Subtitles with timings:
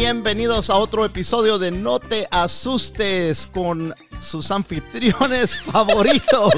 [0.00, 6.54] bienvenidos a otro episodio de No te asustes con sus anfitriones favoritos.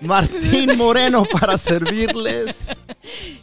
[0.00, 2.68] Martín Moreno para servirles.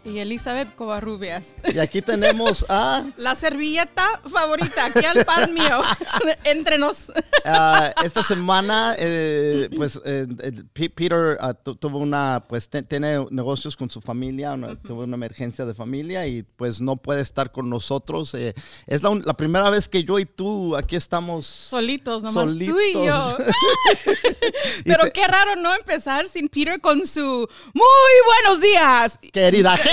[0.06, 1.52] Y Elizabeth Covarrubias.
[1.74, 3.06] Y aquí tenemos a...
[3.16, 5.82] La servilleta favorita, aquí al pan mío,
[6.44, 7.10] entre nos.
[7.46, 10.28] Ah, esta semana, eh, pues, eh,
[10.74, 15.64] Peter ah, tu- tuvo una, pues, tiene negocios con su familia, una- tuvo una emergencia
[15.66, 18.34] de familia y, pues, no puede estar con nosotros.
[18.34, 18.54] Eh,
[18.88, 23.06] es la, primera vez que yo y tú aquí estamos Solitos, nomás tú y Solitos.
[23.06, 23.38] yo.
[24.86, 29.20] Pero qué raro no empezar sin Peter con su muy buenos días.
[29.32, 29.93] Querida gente,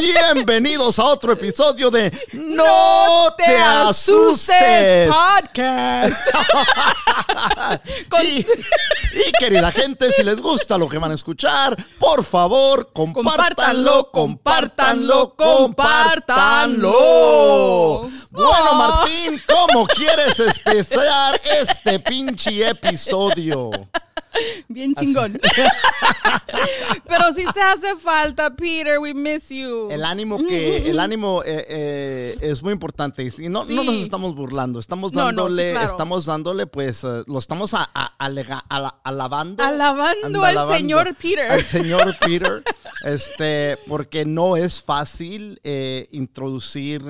[0.00, 5.08] bienvenidos a otro episodio de No, te, asustes.
[5.08, 6.16] podcast.
[8.08, 12.90] Con- Y, y, querida gente, si les gusta lo que van a escuchar, por favor,
[12.92, 16.92] compártanlo, compártanlo, compártanlo.
[18.30, 18.74] Bueno, Oh.
[18.74, 23.70] Martín, ¿cómo quieres empezar este pinche episodio?
[24.68, 25.38] Bien chingón.
[27.06, 29.88] Pero si se hace falta, Peter, we miss you.
[29.90, 34.02] El ánimo que, el ánimo eh, eh, es muy importante y no, no nos Sí.
[34.02, 35.86] estamos burlando, estamos No, no, sí, dándole, claro.
[35.90, 41.50] estamos dándole, pues, eh, lo estamos a- a- alega- ala- alabando, Alabando al señor Peter.
[41.50, 42.62] al señor Peter,
[43.04, 47.02] este, porque no es fácil eh, introducir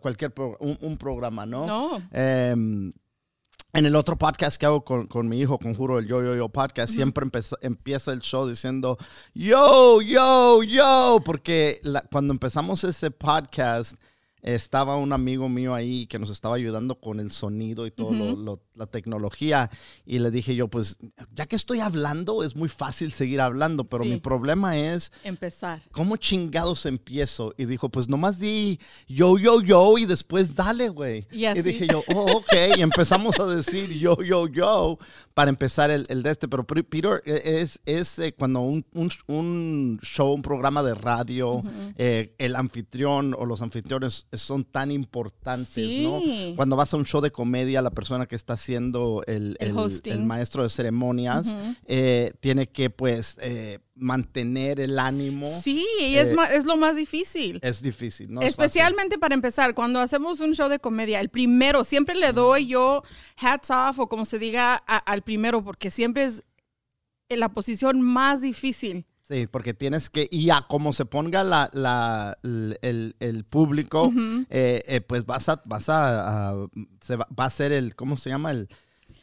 [0.00, 1.66] cualquier pro- un, un programa, ¿no?
[1.66, 2.02] No.
[2.12, 2.92] Em,
[3.76, 6.48] en el otro podcast que hago con, con mi hijo, Conjuro, el Yo Yo Yo
[6.48, 8.96] podcast, siempre empeza- empieza el show diciendo
[9.34, 13.94] Yo, yo, yo, porque la- cuando empezamos ese podcast
[14.42, 18.36] estaba un amigo mío ahí que nos estaba ayudando con el sonido y todo lo-
[18.36, 19.70] lo- la tecnología
[20.04, 20.98] y le dije yo, pues
[21.34, 24.10] ya que estoy hablando es muy fácil seguir hablando, pero Sí.
[24.10, 25.82] mi problema es Empezar.
[25.92, 27.54] ¿cómo chingados empiezo?
[27.56, 31.26] Y dijo, pues nomás di yo, yo, yo y después dale, güey.
[31.30, 31.62] Y así.
[31.62, 32.52] dije yo, oh, ok.
[32.76, 34.98] Y empezamos a decir yo, yo, yo
[35.34, 36.48] para empezar el, el de este.
[36.48, 41.62] Pero Peter eh, es, es eh, cuando un, un- un show, un programa de radio,
[41.96, 46.02] eh, el anfitrión o los anfitriones son tan importantes, Sí.
[46.04, 46.20] ¿no?
[46.56, 49.78] Cuando vas a un show de comedia, la persona que está haciendo el, El el-
[49.78, 50.12] hosting.
[50.12, 51.56] el maestro de ceremonias
[51.86, 55.46] eh, tiene que, pues, eh, mantener el ánimo.
[55.62, 57.60] Sí, y es, Eh, es lo más difícil.
[57.62, 58.42] Es difícil, ¿no?
[58.42, 58.48] es.
[58.48, 63.02] Especialmente para empezar, cuando hacemos un show de comedia, el primero, siempre le doy yo
[63.40, 66.42] hats off o como se diga a- al primero, porque siempre es
[67.28, 69.06] la posición más difícil.
[69.28, 74.12] Sí, porque tienes que, y a como se ponga la, la- el, el- el público,
[74.50, 76.66] eh, eh, pues vas a, vas a, a-
[77.00, 78.52] se va, va a ser el, ¿cómo se llama?
[78.52, 78.68] El,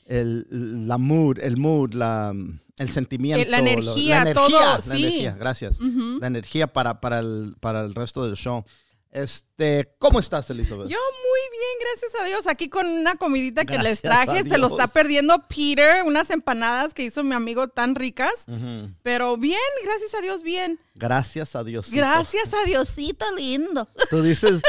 [0.05, 2.33] el, la mood, el mood, la,
[2.77, 3.41] el sentimiento.
[3.47, 5.03] Eh, la lo- energía, todo, La sí.
[5.03, 5.79] energía, gracias.
[5.79, 8.65] La energía para, para, el, para el resto del show.
[9.13, 10.89] Este, ¿cómo estás, Elizabeth?
[10.89, 12.47] Yo muy bien, gracias a Dios.
[12.47, 16.95] Aquí con una comidita que les Gracias traje, se lo está perdiendo Peter, unas empanadas
[16.95, 18.45] que hizo mi amigo tan ricas.
[19.03, 20.79] Pero bien, gracias a Dios, bien.
[20.95, 21.91] Gracias a Dios.
[21.91, 23.87] Gracias a Diosito lindo.
[24.09, 24.61] Tú dices,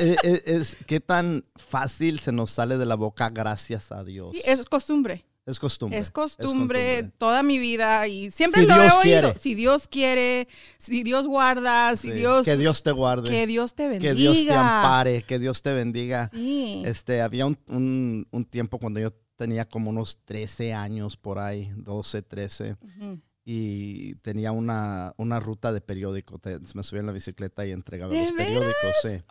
[0.00, 4.30] eh, eh, es, ¿qué tan fácil se nos sale de la boca gracias a Dios?
[4.32, 5.26] Sí, es costumbre.
[5.46, 5.98] Es costumbre.
[5.98, 9.02] Es costumbre toda mi vida y siempre Si lo he Dios oído.
[9.02, 9.38] quiere.
[9.38, 13.28] Si Dios quiere, si Dios guarda, si Sí, Dios, Que Dios te guarde.
[13.28, 14.14] que Dios te bendiga.
[14.14, 15.22] que Dios te ampare.
[15.24, 16.30] Que Dios te bendiga.
[16.32, 16.82] Sí.
[16.86, 21.70] Este, había un, un- un tiempo cuando yo tenía como unos 13 años por ahí,
[21.76, 22.76] 12, 13.
[22.80, 23.20] Ujú.
[23.44, 26.38] Y tenía una, una ruta de periódico.
[26.38, 28.94] Te- me subía en la bicicleta y entregaba ¿De los periódicos.
[29.02, 29.22] Sí.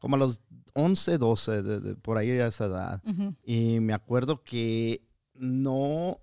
[0.00, 0.40] Como a los
[0.74, 3.00] 11, 12, de- de- por ahí a esa edad.
[3.44, 5.02] Y me acuerdo que
[5.34, 6.20] no,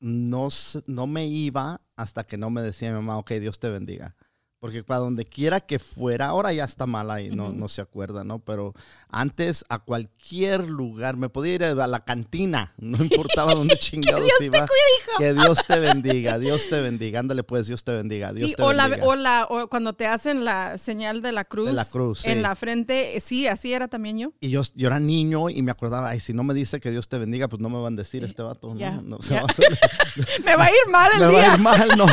[0.00, 0.48] no,
[0.86, 4.16] no me iba hasta que no me decía mi mamá, ok, Dios te bendiga.
[4.66, 8.24] Porque para donde quiera que fuera, ahora ya está mal ahí, no, no se acuerda,
[8.24, 8.38] ¿no?
[8.40, 8.74] Pero
[9.08, 14.66] antes a cualquier lugar, me podía ir a la cantina, no importaba dónde chingados iba.
[15.18, 17.20] Que Dios te bendiga, Dios te bendiga.
[17.20, 19.06] Ándale pues, Dios te bendiga, Dios Sí, te o, la, bendiga.
[19.08, 22.30] o, la, o cuando te hacen la señal de la cruz, la cruz, sí.
[22.30, 24.32] en la frente, eh, sí, así era también yo.
[24.40, 27.08] Y yo, yo era niño y me acordaba, ay, si no me dice que Dios
[27.08, 29.02] te bendiga, pues no me van a decir este vato, ¿no?
[29.02, 29.42] No, se ya.
[29.42, 29.54] va-
[30.44, 31.54] Me va a ir mal el Le va a día.
[31.54, 32.06] ir mal, no.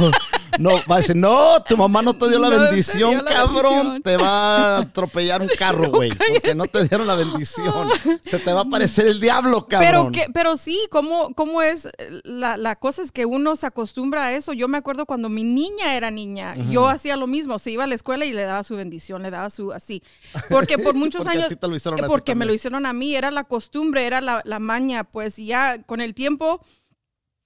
[0.60, 3.22] No, va a decir, no, tu mamá no te dio la No te bendición, dio
[3.24, 3.74] la cabrón.
[3.74, 4.04] bendición.
[4.04, 6.12] Te va a atropellar un carro, güey.
[6.12, 7.90] Porque no te dieron la bendición.
[8.26, 10.12] Se te va a aparecer el diablo, Pero, cabrón.
[10.12, 11.88] que, pero sí, ¿cómo, cómo es?
[12.24, 14.54] La, la cosa es que uno se acostumbra a eso.
[14.54, 17.60] Yo me acuerdo cuando mi niña era niña, yo hacía lo mismo.
[17.60, 20.04] Se iba a la escuela y le daba su bendición, le daba su así.
[20.50, 21.46] Porque por muchos Porque años...
[21.48, 24.06] así te lo hicieron a ti porque me lo hicieron a mí, era la costumbre,
[24.06, 25.04] era la, la maña.
[25.04, 26.64] Pues y ya con el tiempo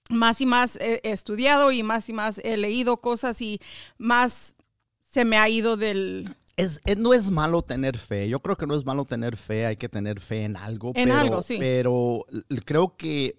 [0.08, 3.60] más y más he estudiado y más y más he leído cosas y
[3.98, 4.54] más
[5.02, 8.28] se me ha ido del, es, es- no es malo tener fe.
[8.28, 9.64] Yo creo que no es malo tener fe.
[9.66, 10.92] Hay que tener fe en algo.
[10.94, 11.56] En pero, algo, sí.
[11.58, 12.26] Pero
[12.64, 13.38] creo que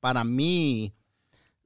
[0.00, 0.92] para mí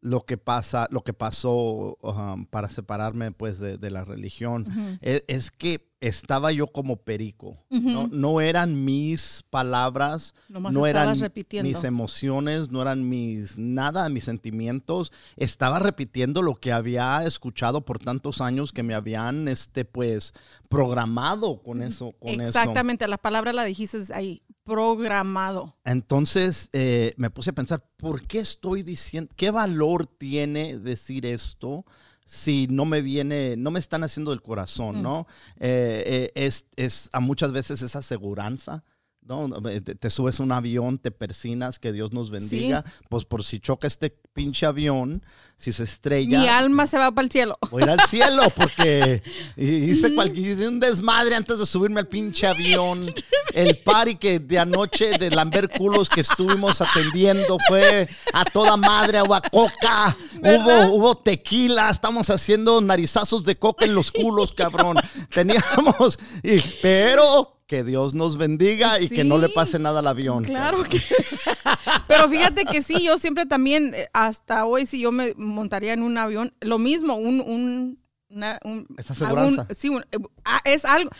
[0.02, 4.98] lo que pasa, lo que pasó um, para separarme pues de, de la religión Ujú.
[5.02, 7.58] es, es que estaba yo como perico.
[7.68, 8.08] ¿no?
[8.08, 11.68] No eran mis palabras, Nomás no eran repitiendo.
[11.68, 15.12] mis emociones, no eran mis nada, mis sentimientos.
[15.36, 20.32] Estaba repitiendo lo que había escuchado por tantos años que me habían, este, pues,
[20.70, 22.44] programado con eso, con eso.
[22.58, 24.40] Exactamente, la palabra la dijiste ahí,
[24.70, 25.76] programado.
[25.84, 31.84] Entonces eh, me puse a pensar, ¿por qué estoy diciendo, qué valor tiene decir esto?
[32.24, 35.26] Si no me viene, no me están haciendo del corazón, ¿no?
[35.58, 38.84] Eh, eh, es, es a muchas veces esa aseguranza,
[39.22, 39.48] ¿no?
[39.62, 42.84] Te, subes a un avión, te persinas, que Dios nos bendiga.
[43.08, 45.22] Pues por si choca este pinche avión,
[45.56, 46.40] si se estrella.
[46.40, 47.56] Mi alma se va para el cielo.
[47.70, 49.22] Voy a ir al cielo porque
[49.56, 53.12] hice, cualquier, hice un desmadre antes de subirme al pinche avión.
[53.52, 59.22] El party que de anoche de Lambert Culos que estuvimos atendiendo fue a toda madre,
[59.22, 60.88] hubo coca, ¿Verdad?
[60.88, 64.96] hubo, hubo tequila, estamos haciendo narizazos de coca en los culos, cabrón.
[65.34, 70.42] Teníamos, y- pero que Dios nos bendiga y que no le pase nada al avión.
[70.42, 71.00] Claro que.
[72.08, 76.02] Pero fíjate que sí, yo siempre también, eh, hasta hoy, si yo me montaría en
[76.02, 77.40] un avión, lo mismo, un.
[77.40, 78.00] un
[78.32, 79.62] una- un- Esa aseguranza.
[79.62, 81.10] algún- sí, un- eh, ah, es algo.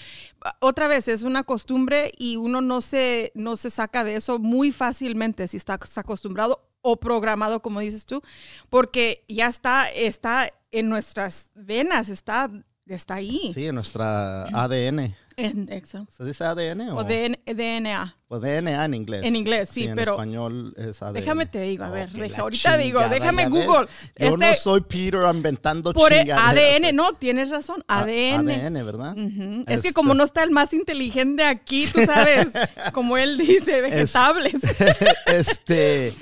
[0.61, 4.70] Otra vez, es una costumbre y uno no se, no se saca de eso muy
[4.70, 8.23] fácilmente si está acostumbrado o programado, como dices tú,
[8.70, 12.49] porque ya está, está en nuestras venas, está,
[12.94, 13.52] está ahí.
[13.54, 15.14] Sí, en nuestra ADN.
[15.37, 16.06] En, eso.
[16.14, 18.14] ¿Se dice ADN o, O DN DNA.
[18.28, 19.22] o DNA en inglés?
[19.25, 21.14] En inglés, sí, en pero- español es ADN.
[21.14, 23.46] Déjame te digo, a ver, Ok, deja- ahorita digo, déjame.
[23.46, 23.88] Google.
[24.19, 26.31] Yo no Este- soy Peter inventando Por e-.
[26.31, 28.50] ADN, no, tienes razón, ADN.
[28.50, 29.16] ADN, ¿verdad?
[29.16, 32.48] Es Este- que como no está el más inteligente aquí, tú sabes,
[32.92, 34.54] como él dice, vegetables.
[35.26, 36.12] este,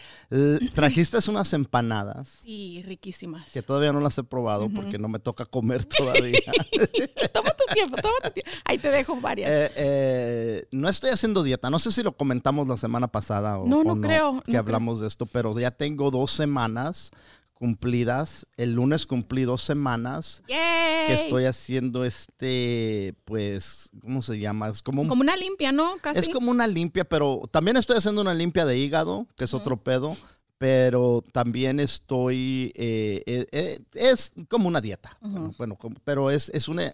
[0.75, 3.51] trajiste unas empanadas Sí, riquísimas.
[3.53, 6.39] que todavía no las he probado porque no me toca comer todavía.
[7.33, 8.51] toma tu tiempo, toma tu tiempo.
[8.65, 9.51] Ahí te dejo varias.
[9.51, 11.71] Eh, eh, no estoy haciendo dieta.
[11.71, 14.59] No sé si lo comentamos la semana pasada o No, o no creo, que no
[14.59, 17.11] hablamos de esto, pero ya tengo dos semanas
[17.59, 18.47] cumplidas.
[18.57, 21.07] El lunes cumplí dos semanas Yay.
[21.09, 24.69] que estoy haciendo este, pues, ¿cómo se llama?
[24.69, 25.97] Es como un Como una limpia, ¿no?
[26.01, 26.21] Casi.
[26.21, 29.77] Es como una limpia, pero también estoy haciendo una limpia de hígado, que es otro
[29.83, 30.17] pedo,
[30.59, 36.49] pero también estoy, eh, eh, eh, es como una dieta, bueno, bueno, como- pero es,
[36.53, 36.93] es una,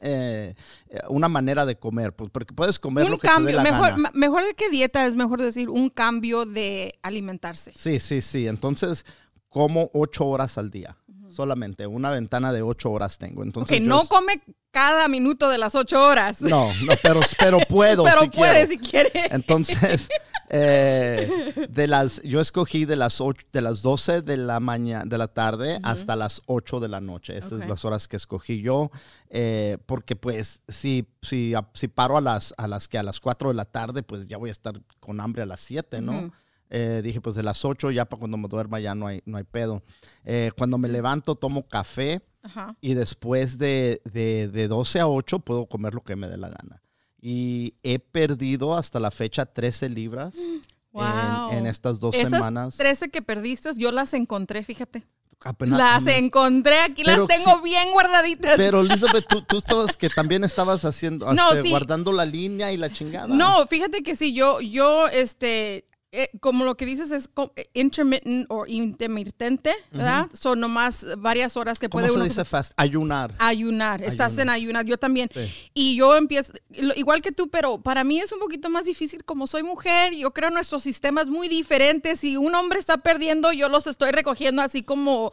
[1.09, 3.91] una manera de comer, pues, porque puedes comer lo que te dé cambio, la mejor,
[3.91, 3.97] gana.
[3.97, 7.73] ma- mejor de que dieta, es mejor decir un cambio de alimentarse.
[7.75, 9.07] Sí, sí, sí, entonces
[9.55, 10.97] como ocho horas al día,
[11.33, 14.43] solamente, una ventana de ocho horas tengo, entonces Ok, yo no es- come
[14.73, 16.43] cada minuto de las ocho horas.
[16.43, 18.69] no, no, pero, pero puedo, pero si puede quiero.
[18.71, 19.11] si quiere.
[19.31, 20.09] Entonces,
[20.51, 25.17] eh, de las, yo escogí de las, ocho- de las 12 de la mañana, de
[25.19, 27.37] la tarde hasta las 8 de la noche.
[27.37, 28.91] Esas son las horas que escogí yo.
[29.31, 33.51] eh, porque pues si, si, si paro a las, a las que a las 4
[33.51, 36.33] de la tarde, pues ya voy a estar con hambre a las 7, ¿no?
[36.77, 39.37] Eh, dije, pues de las 8 ya para cuando me duerma ya no hay, no
[39.39, 39.83] hay pedo.
[40.25, 42.75] Eh, cuando me levanto tomo café Ajá.
[42.81, 46.49] y después de, de, de 12 a 8 puedo comer lo que me dé la
[46.49, 46.83] gana.
[47.21, 50.61] Y he perdido hasta la fecha 13 libras en-
[50.93, 51.51] Wow.
[51.53, 52.77] en, estas dos Esas semanas.
[52.77, 55.05] 13 que perdiste, yo las encontré, fíjate.
[55.45, 58.55] Apenas- las encontré, aquí Pero las tengo bien guardaditas.
[58.57, 61.71] Pero Elizabeth, tú, tú estabas que también estabas haciendo, No, este, sí.
[61.71, 63.27] guardando la línea y la chingada.
[63.27, 65.85] no, fíjate que sí, yo, yo, este,
[66.17, 70.29] eh, como lo que dices es eh, intermittent o intermitente, ¿verdad?
[70.33, 72.73] Son nomás varias horas que ¿Cómo puede se uno dice fast?
[72.77, 73.35] Ayunar.
[73.39, 74.01] ayunar.
[74.01, 74.85] Estás en Ayunar.
[74.85, 75.29] yo también.
[75.35, 75.53] Sí.
[75.75, 79.49] Y yo empiezo, igual que tú, pero para mí es un poquito más difícil como
[79.49, 80.15] soy mujer.
[80.15, 82.21] Yo creo nuestros sistemas muy diferentes.
[82.21, 85.33] Si un hombre está perdiendo, yo los estoy recogiendo así como,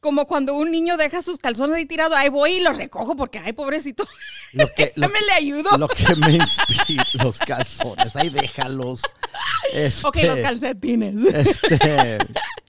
[0.00, 2.16] como cuando un niño deja sus calzones ahí tirados.
[2.16, 4.06] Ahí voy y los recojo porque, ay, pobrecito,
[4.52, 5.76] Lo que, lo, me le ayudo.
[5.76, 9.02] lo que me inspira, los calzones, ahí déjalos.
[9.02, 11.22] ok, Este, los calcetines.
[11.34, 12.18] Este,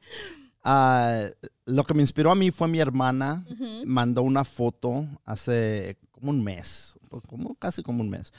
[0.64, 1.24] ah,
[1.66, 3.46] lo que me inspiró a mí fue mi hermana.
[3.86, 8.34] Mandó una foto hace como un mes, como casi como un mes.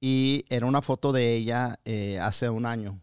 [0.00, 3.00] Y era una foto de ella eh, hace un año.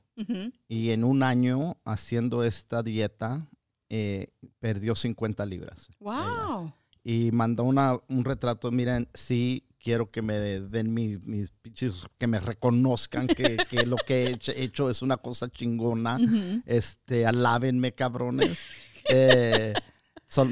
[0.68, 3.48] Y en un año haciendo esta dieta,
[3.96, 5.88] eh, perdió 50 libras.
[5.88, 5.98] ella.
[6.00, 6.74] Wow.
[7.04, 11.54] Y mandó una, un retrato, miren, sí, quiero que me den mis, mis
[12.18, 16.16] que me reconozcan que, que lo que he hecho, hecho es una cosa chingona.
[16.16, 16.64] Ujú.
[16.66, 18.60] Este, alábenme, cabrones.
[19.10, 19.74] Eh,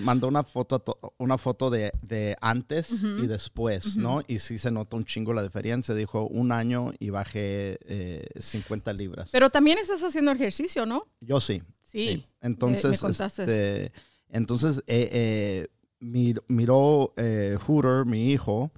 [0.04, 0.84] mandó una foto,
[1.18, 4.20] una foto de, de antes y después, ¿no?
[4.28, 5.96] Y sí se notó un chingo la diferencia.
[5.96, 9.30] Dijo un año y bajé eh, 50 libras.
[9.32, 11.08] Pero también estás haciendo ejercicio, ¿no?
[11.22, 11.64] Yo sí.
[11.92, 12.26] Sí.
[12.42, 13.44] Entonces, me contaste.
[13.44, 13.92] este,
[14.30, 15.68] entonces eh, eh,
[16.00, 18.72] mir- miró eh, Hooter, mi hijo,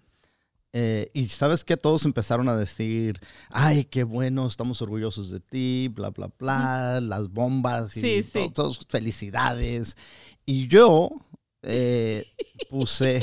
[1.14, 6.10] y sabes que todos empezaron a decir, ay, qué bueno, estamos orgullosos de ti, bla,
[6.10, 8.50] bla, bla, las bombas y Sí, sí.
[8.52, 9.96] todos felicidades.
[10.48, 11.12] Y yo
[12.70, 13.22] puse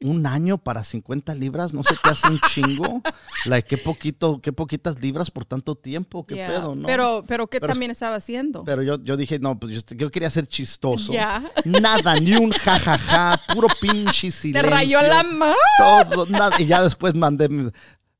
[0.00, 3.02] un año para 50 libras, no sé qué hace un chingo,
[3.44, 6.48] like, qué poquito, qué poquitas libras por tanto tiempo, qué Yeah.
[6.48, 6.86] pedo, ¿no?
[6.86, 8.64] Pero, pero ¿qué Pero- también estaba haciendo?
[8.64, 11.12] Pero yo, yo dije, no, pues yo, yo quería ser chistoso.
[11.12, 11.42] Ya.
[11.64, 14.70] Nada, ni un jajaja, puro pinche Te silencio.
[14.70, 15.54] rayó la mano.
[15.78, 16.56] Todo, nada.
[16.60, 17.48] Y ya después mandé,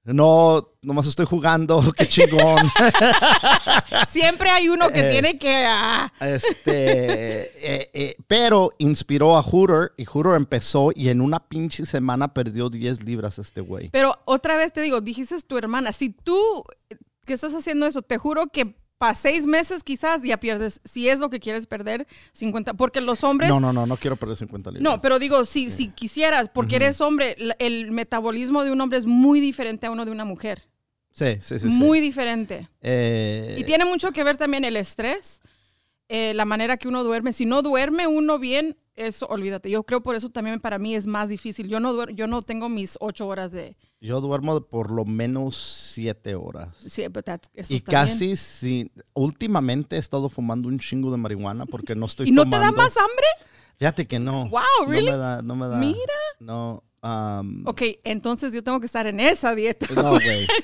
[0.07, 2.71] no, nomás estoy jugando, qué chingón.
[4.09, 5.11] Siempre hay uno que Eh.
[5.13, 5.65] tiene que...
[5.67, 7.43] ah, Este,
[7.83, 12.71] eh, eh, pero inspiró a Hooter y Hooter empezó y en una pinche semana perdió
[12.71, 13.91] 10 libras este güey.
[13.91, 16.39] Pero otra vez te digo, dijiste tu hermana, si tú
[17.25, 21.21] que estás haciendo eso, te juro que para seis meses quizás ya pierdes, si es
[21.21, 23.51] lo que quieres perder, 50, porque los hombres...
[23.51, 24.83] No, no, no, no quiero perder 50 libras.
[24.83, 29.07] No, pero digo, si, si quisieras, porque eres hombre, el metabolismo de un hombre es
[29.07, 30.69] muy diferente a uno de una mujer.
[31.13, 31.71] Sí, sí, sí.
[31.71, 31.79] sí.
[31.79, 32.69] muy diferente.
[32.83, 35.41] Eh, Y tiene mucho que ver también el estrés,
[36.09, 37.33] eh, la manera que uno duerme.
[37.33, 39.71] Si no duerme uno bien, eso, olvídate.
[39.71, 41.69] Yo creo por eso también para mí es más difícil.
[41.69, 43.77] Yo no, yo no tengo mis ocho horas de...
[44.01, 45.57] Yo duermo por lo menos
[45.95, 46.69] 7 horas.
[46.87, 48.13] Sí, but that's- eso Y está bien.
[48.15, 48.93] casi sí.
[49.15, 52.73] Últimamente he estado fumando un chingo de marihuana porque no estoy ¿Y no te da
[52.73, 53.27] más hambre?
[53.79, 54.49] Fíjate que no.
[54.49, 55.07] Wow, really?
[55.07, 55.77] No me da, no me da.
[55.77, 55.99] Mira.
[56.41, 56.83] No.
[57.07, 59.87] Um, Ok, entonces yo tengo que estar en esa dieta.
[59.95, 60.47] no, güey.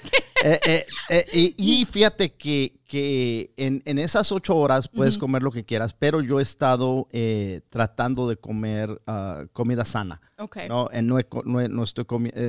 [0.45, 5.53] Eh, eh, eh, y, fíjate que, que en, en esas ocho horas puedes comer lo
[5.53, 10.21] que quieras, pero yo he estado eh, tratando de comer ah, comida sana.
[10.39, 10.57] Ok.
[10.69, 12.41] No, Eh, no, he no he- no estoy comiendo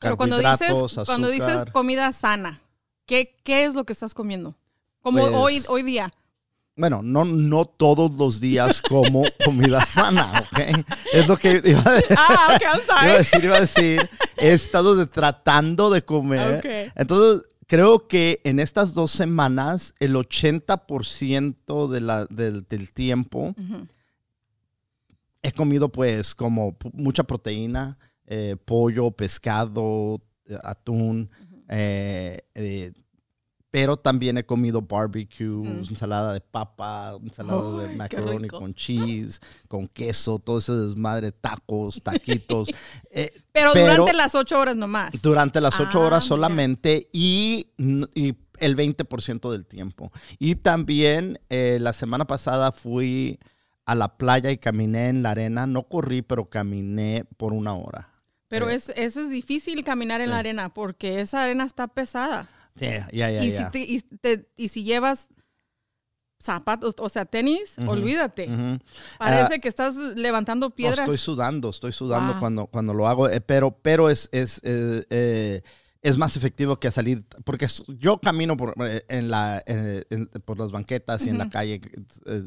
[0.00, 0.72] Pero cuando dices,
[1.06, 2.60] cuando dices comida sana,
[3.06, 4.56] ¿qué, ¿qué es lo que estás comiendo?
[5.00, 6.12] Como Pues- hoy, hoy día.
[6.76, 10.84] Bueno, no, no todos los días como comida sana, ¿ok?
[11.14, 12.16] Es lo que iba a decir.
[12.18, 16.92] Ah, ok, I'm Iba a decir, iba a decir, he estado de- tratando de comer.
[16.94, 23.54] Entonces, creo que en estas dos semanas, el 80% de la, del, del tiempo
[25.42, 31.30] he comido pues como mucha proteína, eh, pollo, pescado, eh, atún,
[31.68, 32.92] eh, eh,
[33.76, 35.84] pero también he comido barbecue, Mm.
[35.90, 42.68] ensalada de papa, ensalada de macaroni con cheese, con queso, todo ese desmadre, tacos, taquitos.
[43.10, 45.10] Eh, Pero, Pero- durante las ocho horas nomás.
[45.20, 46.28] durante las ocho Ah, horas mira.
[46.28, 47.66] solamente y,
[48.14, 50.10] y el 20% del tiempo.
[50.38, 53.38] Y también eh, la semana pasada fui
[53.84, 55.66] a la playa y caminé en la arena.
[55.66, 58.08] No corrí, pero caminé por una hora.
[58.48, 58.76] Pero Eh.
[58.76, 62.48] es, eso es difícil caminar en la arena porque esa arena está pesada.
[62.80, 63.50] Y.
[63.50, 65.28] Si te- y, te- y si llevas
[66.38, 68.46] zapatos, o sea, tenis, olvídate.
[68.48, 68.78] Ujú.
[69.18, 71.00] Parece que estás levantando No, piedras.
[71.00, 72.40] estoy sudando, estoy sudando Wow.
[72.40, 75.62] cuando, cuando lo hago, eh, pero, pero es, es, eh, eh,
[76.02, 77.66] es más efectivo que salir, porque
[77.98, 78.74] yo camino por,
[79.08, 81.80] en la, en- por las banquetas y en la calle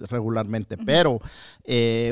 [0.07, 1.19] regularmente, pero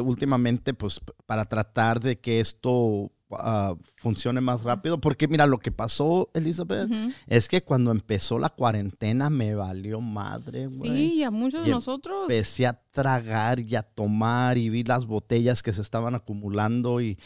[0.04, 5.72] últimamente, pues, para tratar de que esto ah, funcione más rápido, porque mira, lo que
[5.72, 6.90] pasó, Elizabeth,
[7.28, 11.72] es que cuando empezó la cuarentena me valió madre, güey Sí, a muchos de Y
[11.72, 12.24] nosotros.
[12.24, 17.18] empecé a tragar y a tomar y vi las botellas que se estaban acumulando y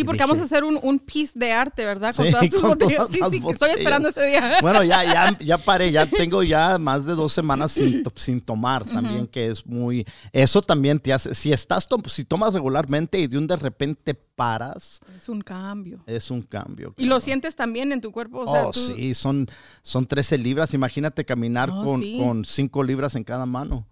[0.00, 2.14] Sí, porque dije- vamos a hacer un, un piece de arte, ¿verdad?
[2.14, 2.96] Con Sí, todas tus con botellas.
[2.96, 4.58] todas Sí, sí, estoy esperando ese día.
[4.62, 8.84] bueno, ya, ya, ya paré, ya tengo ya más de dos semanas sin, sin tomar
[8.84, 13.38] también, que es muy, eso también te hace, si estás, si tomas regularmente y de
[13.38, 16.02] un de repente paras, Es un cambio.
[16.06, 16.94] es un cambio.
[16.96, 18.40] Y lo sientes también en tu cuerpo.
[18.46, 19.48] O sea, oh, tú- sí, son,
[19.82, 22.18] son 13 libras, imagínate caminar Oh, con, sí.
[22.18, 23.86] con 5 libras en cada mano.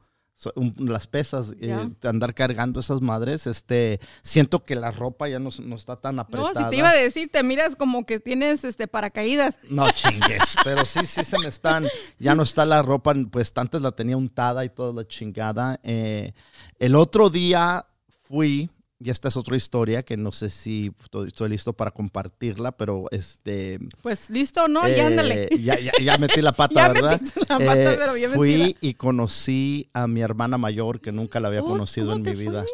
[0.76, 5.76] Las pesas, eh, andar cargando esas madres, este, siento que la ropa ya no, no
[5.76, 6.64] está tan No, apretada.
[6.64, 9.58] si te iba a decir, te miras como que tienes este paracaídas.
[9.70, 11.86] No chingues, pero sí, sí se me están,
[12.18, 15.80] ya no está la ropa, pues antes la tenía untada y toda la chingada.
[15.82, 16.34] Eh,
[16.78, 17.86] el otro día
[18.24, 22.72] fui, y esta es otra historia que no sé si estoy, estoy listo para compartirla,
[22.72, 23.78] pero este...
[24.02, 24.86] Pues listo, ¿no?
[24.86, 25.48] eh, ya ándale.
[25.60, 27.12] Ya, ya- ya metí la pata, Ya ¿verdad?
[27.20, 28.78] metiste la pata, Eh, pero bien fui metida.
[28.80, 32.38] y conocí a mi hermana mayor que nunca la había Oh, conocido ¿cómo en mi
[32.44, 32.64] vida.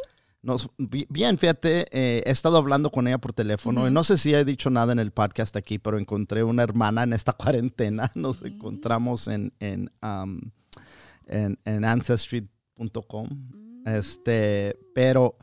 [0.42, 4.18] Nos- bi- bien, fíjate, eh, he estado hablando con ella por teléfono y no sé
[4.18, 8.10] si he dicho nada en el podcast aquí, pero encontré una hermana en esta cuarentena.
[8.14, 8.46] Nos Mm.
[8.46, 10.40] encontramos en, en, um,
[11.26, 13.28] en, en ancestry.com.
[13.30, 13.88] Mm.
[13.88, 15.36] Este, pero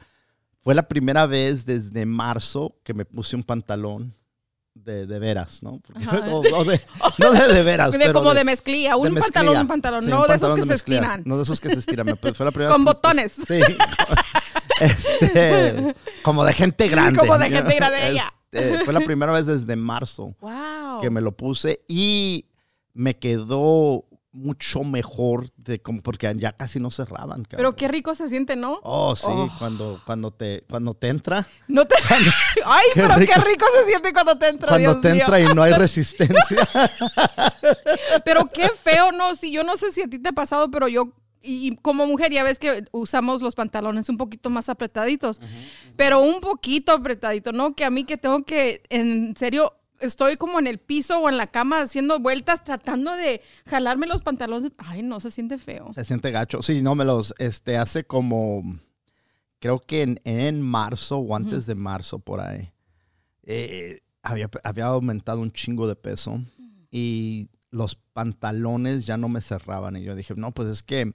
[0.70, 4.14] fue la primera vez desde marzo que me puse un pantalón
[4.76, 5.80] de, de veras, ¿no?
[5.80, 6.20] Porque- Ajá.
[6.30, 6.80] o- o de-
[7.18, 9.34] no de, de veras, De- pero como de, mezclilla, un mezclilla.
[9.34, 11.00] pantalón, un pantalón, Sí, no un de esos que se mezclilla.
[11.02, 11.24] estiran.
[11.26, 12.16] No de esos que se estiran.
[12.36, 13.36] Fue la primera Con vez me botones.
[13.40, 13.78] puse- Sí.
[14.80, 17.20] Este, como de gente grande.
[17.20, 18.32] como de gente grande, ella.
[18.52, 21.02] Este, fue la primera vez desde marzo Wow.
[21.02, 22.46] que me lo puse y
[22.94, 27.46] me quedó mucho mejor de como porque ya casi no cerraban.
[27.50, 28.80] Pero qué rico se siente, ¿no?
[28.84, 29.50] Oh, sí, Oh.
[29.58, 31.96] Cuando, cuando, te, cuando te entra, No te...
[32.66, 33.34] Ay, qué pero rico.
[33.34, 35.22] qué rico se siente cuando te entra, cuando Dios te mío.
[35.22, 36.70] entra y no hay resistencia.
[38.24, 40.88] Pero qué feo, no, si yo no sé si a ti te ha pasado, pero
[40.88, 45.40] yo y y como mujer ya ves que usamos los pantalones un poquito más apretaditos,
[45.96, 47.76] pero un poquito apretadito, ¿no?
[47.76, 51.38] Que a mí que tengo que, en serio, estoy como en el piso o en
[51.38, 54.72] la cama haciendo vueltas tratando de jalarme los pantalones.
[54.78, 55.92] Ay, no, se siente feo.
[55.94, 56.62] Se siente gacho.
[56.62, 58.64] Sí, no me los, este, hace como,
[59.60, 62.72] creo que en, en marzo o antes de marzo por ahí,
[63.44, 66.42] eh, había, había aumentado un chingo de peso
[66.92, 69.96] y los pantalones ya no me cerraban.
[69.98, 71.14] Y yo dije, no, pues es que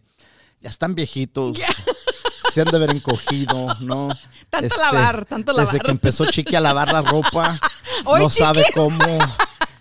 [0.60, 1.58] ya están viejitos.
[2.52, 4.08] Se han de haber encogido, ¿no?
[4.50, 5.66] Tanto Este, lavar, tanto lavar.
[5.72, 7.58] Desde que empezó Chiqui a lavar la ropa,
[8.04, 9.18] Hoy, no sabe cómo.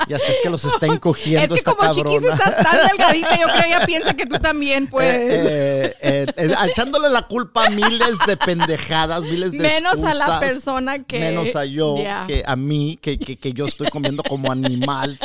[0.06, 2.18] Y así es que los está Es encogiendo que esta como cabrona.
[2.20, 5.08] Chiquis está tan delgadita, yo creo que ella piensa que tú también, pues.
[5.10, 10.40] Eh, eh, eh, echándole la culpa a miles de pendejadas, miles de menos a la
[10.42, 11.20] persona que.
[11.20, 11.96] menos a yo,
[12.28, 15.18] que a mí, que, que- que yo estoy comiendo como animal.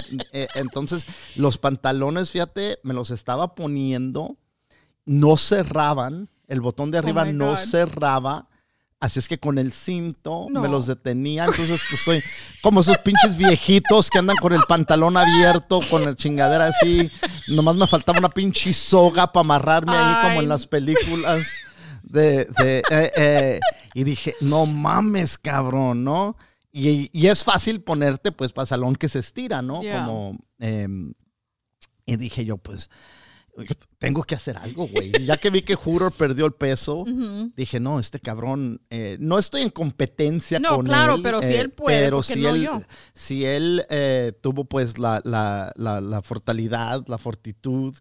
[0.54, 4.37] Entonces, los pantalones, fíjate, me los estaba poniendo,
[5.04, 7.57] no cerraban, el botón de arriba Oh no God.
[7.59, 8.48] cerraba.
[9.00, 10.61] Así es que con el cinto No.
[10.61, 11.45] me los detenía.
[11.45, 12.23] Entonces pues, soy
[12.62, 17.11] como esos pinches viejitos que andan con el pantalón abierto, con la chingadera así.
[17.47, 20.45] Nomás me faltaba una pinche soga para amarrarme ahí como Ay.
[20.45, 21.47] en las películas.
[22.02, 23.61] De, de, eh, eh,
[23.93, 26.37] y dije, no mames, cabrón, ¿no?
[26.73, 29.83] Y, y es fácil ponerte, pues, pantalón que se estira, ¿no?
[29.83, 30.07] Yeah.
[30.07, 31.12] Como, em,
[32.06, 32.89] y dije yo, pues,
[33.99, 35.12] tengo que hacer algo, güey.
[35.25, 37.04] Ya que vi que Juro perdió el peso,
[37.56, 41.23] dije, no, este cabrón, eh, no estoy en competencia No, con claro, él.
[41.23, 42.82] pero si eh, él puede, pero ¿por qué si no él, yo?
[43.14, 47.94] si él eh, tuvo pues la, la, la, la fortalidad, la fortitud,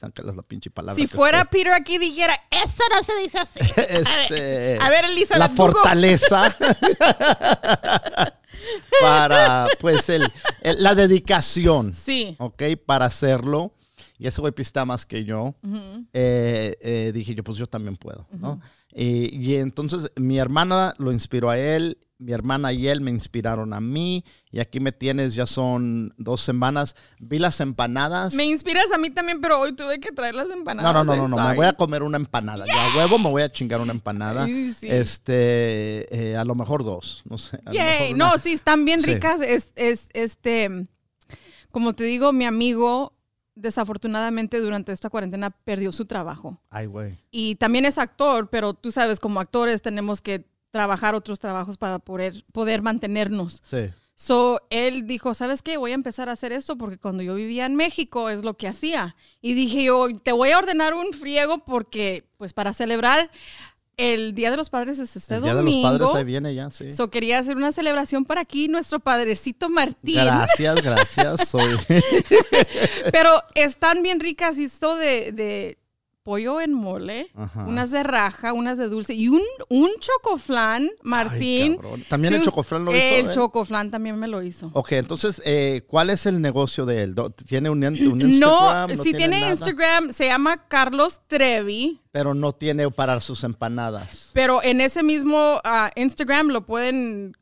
[0.00, 0.94] la pinche palabra.
[0.94, 3.72] Si fuera estoy- Peter aquí dijera, eso no se dice así.
[3.88, 5.72] este, A ver, Elisa, la Google.
[5.72, 6.54] fortaleza
[9.00, 10.30] para pues el,
[10.62, 12.36] el- la dedicación, Sí.
[12.38, 12.62] ¿ok?
[12.84, 13.72] Para hacerlo.
[14.18, 15.54] Y ese güey pista más que yo.
[16.12, 18.60] Eh, eh, dije yo, pues yo también puedo, ¿no?
[18.92, 23.74] Eh, y entonces mi hermana lo inspiró a él, mi hermana y él me inspiraron
[23.74, 26.96] a mí, y aquí me tienes, ya son dos semanas.
[27.20, 28.32] Vi las empanadas.
[28.32, 30.94] Me inspiras a mí también, pero hoy tuve que traer las empanadas.
[30.94, 32.64] No, no, no, no, no, me voy a comer una empanada.
[32.64, 34.44] Yo a huevo me voy a chingar una empanada.
[34.44, 34.86] Ay, sí.
[34.90, 37.58] Este, eh, a lo mejor dos, no sé.
[37.70, 38.14] Yay.
[38.14, 39.12] No, sí, están bien Sí.
[39.12, 39.42] ricas.
[39.42, 40.70] Es, es, este,
[41.70, 43.12] como te digo, mi amigo
[43.56, 46.60] desafortunadamente durante esta cuarentena perdió su trabajo.
[46.70, 47.18] Ay, güey.
[47.32, 51.98] Y también es actor, pero tú sabes, como actores tenemos que trabajar otros trabajos para
[51.98, 53.62] poder, poder mantenernos.
[53.68, 53.90] Sí.
[54.14, 55.76] So, él dijo, ¿sabes qué?
[55.76, 58.68] Voy a empezar a hacer esto porque cuando yo vivía en México es lo que
[58.68, 59.14] hacía.
[59.42, 63.30] Y dije yo, te voy a ordenar un friego porque, pues, para celebrar
[63.96, 65.90] el Día de los Padres es este El Día domingo.
[65.90, 66.90] de los Padres ahí viene ya, sí.
[66.90, 70.16] So, quería hacer una celebración para aquí, nuestro padrecito Martín.
[70.16, 71.48] Gracias, gracias.
[71.48, 71.76] Soy.
[73.12, 75.78] Pero están bien ricas, esto de, de
[76.26, 77.66] pollo en mole, Ajá.
[77.66, 81.78] unas de raja, unas de dulce y un, un chocoflán, Martín.
[81.94, 82.04] Ay.
[82.08, 83.00] También el chocoflán lo hizo.
[83.00, 83.30] El él?
[83.32, 84.72] chocoflán también me lo hizo.
[84.74, 87.14] Ok, entonces, eh, ¿cuál es el negocio de él?
[87.46, 88.90] ¿Tiene un, un No, Instagram?
[89.04, 89.48] si tiene?
[89.48, 94.30] Instagram, se llama Carlos Trevi, Pero no tiene para sus empanadas.
[94.32, 97.36] pero en ese mismo ah, Instagram lo pueden...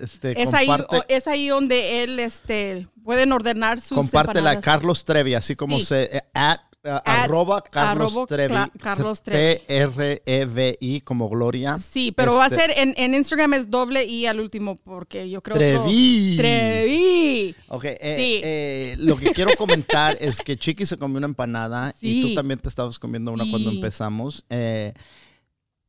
[0.00, 4.64] Este, es, ahí, comparte, o- es ahí donde él este, pueden ordenar sus compártela empanadas.
[4.64, 5.84] Carlos Trevi, así como Sí.
[5.84, 6.16] se...
[6.16, 8.54] eh, at, uh, At- arroba Carlos arroba Trevi.
[8.54, 9.60] Cla- Carlos Trevi.
[9.66, 11.78] T-R-E-V-I como Gloria.
[11.78, 15.28] Sí, pero va a Este, ser en, en Instagram es doble I al último porque
[15.30, 16.36] yo creo Trevi.
[16.36, 16.42] que...
[16.42, 17.54] Trevi.
[17.68, 18.40] Ok, eh, Sí.
[18.44, 22.58] eh, lo que quiero comentar es que Chiqui se comió una empanada y tú también
[22.60, 24.44] te estabas comiendo una cuando empezamos.
[24.50, 24.92] Eh,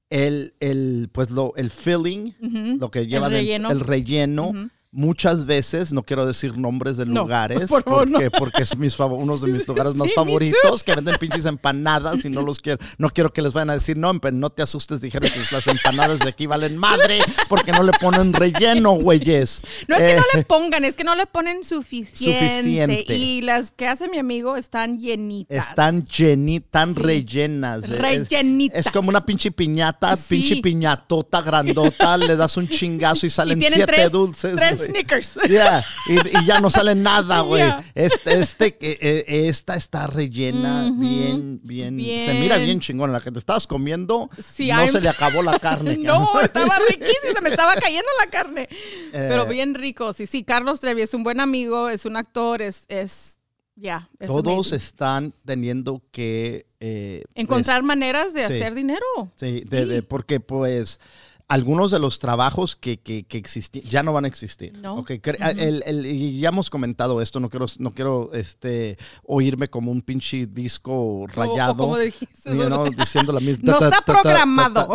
[0.09, 2.33] el, el, pues lo, el filling,
[2.79, 3.71] lo que lleva El dentro- relleno.
[3.71, 4.51] el relleno.
[4.91, 8.13] Muchas veces, no quiero decir nombres de No, lugares, por favor, no.
[8.13, 12.25] porque, porque es mis unos de mis lugares más Sí, favoritos, que venden pinches empanadas
[12.25, 14.99] y no los quiero, no quiero que les vayan a decir, no, no te asustes,
[14.99, 19.61] dijeron que las empanadas de aquí valen madre, porque no le ponen relleno, güeyes.
[19.87, 22.49] No es que Eh, no le pongan, es que no le ponen suficiente.
[22.49, 23.15] Suficiente.
[23.15, 25.69] Y las que hace mi amigo están llenitas.
[25.69, 26.99] Están lleni, tan Sí.
[27.01, 27.83] rellenas.
[27.83, 28.87] Es- Rellenitas.
[28.87, 30.23] Es, como una pinche piñata, Sí.
[30.29, 34.55] pinche piñatota grandota, le das un chingazo y salen siete tres, dulces.
[34.55, 34.78] tres.
[34.85, 35.33] Snickers.
[35.49, 37.63] Ya, y, y ya no sale nada, güey.
[37.95, 43.11] Este, este, eh, eh, esta está rellena bien, bien, Se mira bien chingón.
[43.11, 45.97] La que te estabas comiendo, Sí, no I'm- se le acabó la carne.
[46.09, 48.67] No, estaba riquísimo, se me estaba cayendo la carne.
[49.11, 50.43] Pero Eh, bien rico, sí, sí.
[50.43, 53.39] Carlos Trevi es un buen amigo, es un actor, es, es,
[53.75, 54.09] ya.
[54.19, 54.75] es Todos amazing.
[54.77, 56.65] están teniendo que...
[56.79, 58.53] eh, Encontrar maneras de sí.
[58.53, 59.05] hacer dinero.
[59.35, 60.99] Sí, de- porque pues
[61.49, 64.71] algunos de los trabajos que, que, que existían ya no van a existir.
[64.77, 64.97] No.
[64.99, 69.67] Ok, cre- el- el- y ya hemos comentado esto, no quiero, no quiero este, oírme
[69.67, 71.73] como un pinche disco rayado.
[71.73, 72.55] O, como dijiste.
[72.55, 73.63] you know, diciendo la misma.
[73.79, 74.87] No está programado.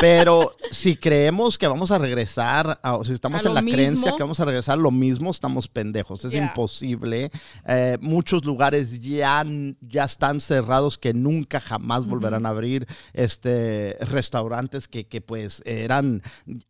[0.00, 4.12] Pero si creemos que vamos a regresar, a- o si estamos A en la creencia
[4.16, 6.24] que vamos a regresar a lo mismo, estamos pendejos.
[6.24, 6.44] Es Yeah.
[6.46, 7.30] imposible.
[7.66, 9.44] Eh, muchos lugares ya,
[9.80, 12.86] ya están cerrados que nunca jamás volverán a abrir.
[13.12, 16.22] Este, restaurantes que, que pues eran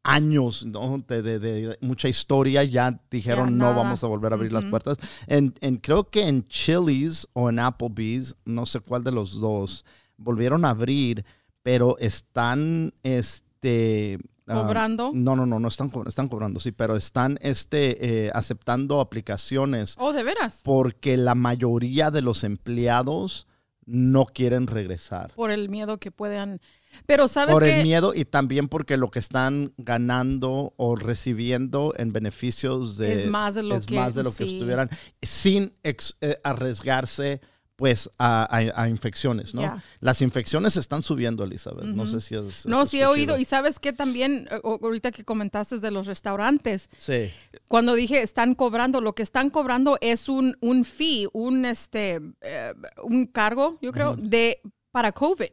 [0.03, 1.03] años ¿no?
[1.07, 4.99] de, de- de mucha historia, ya dijeron no vamos a volver a abrir las puertas.
[5.27, 9.85] En, en- creo que en Chili's o en Applebee's, no sé cuál de los dos,
[10.17, 11.25] volvieron a abrir,
[11.63, 15.11] pero están este ah, Cobrando.
[15.15, 20.13] no, no, no, no están, están cobrando, sí, pero están este, eh, aceptando aplicaciones Oh,
[20.13, 20.61] de veras.
[20.63, 23.47] porque la mayoría de los empleados
[23.87, 25.33] no quieren regresar.
[25.35, 26.61] Por el miedo que puedan.
[27.07, 31.93] Pero sabes Por que el miedo y también porque lo que están ganando o recibiendo
[31.97, 34.55] en beneficios de, es más de lo es que más de lo que sí.
[34.55, 34.91] estuvieran
[35.23, 37.41] sin ex- eh, arriesgarse
[37.77, 39.83] pues a, a- a infecciones, ¿no?
[39.99, 41.87] Las infecciones están subiendo, Elizabeth.
[41.87, 42.67] No sé si es...
[42.67, 43.37] No, sí he oído.
[43.37, 47.33] Y sabes que también, eh, ahorita que comentaste de los restaurantes, Sí.
[47.67, 52.75] cuando dije están cobrando, lo que están cobrando es un, un fee, un este eh,
[53.03, 54.61] un cargo, yo creo, de
[54.93, 55.51] para COVID.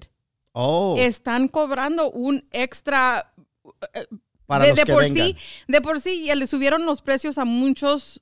[0.54, 3.34] Oh, Están cobrando un extra
[3.94, 4.06] eh,
[4.46, 5.28] para de, los de que por vengan.
[5.28, 5.36] sí,
[5.68, 8.22] de por sí ya le subieron los precios a muchos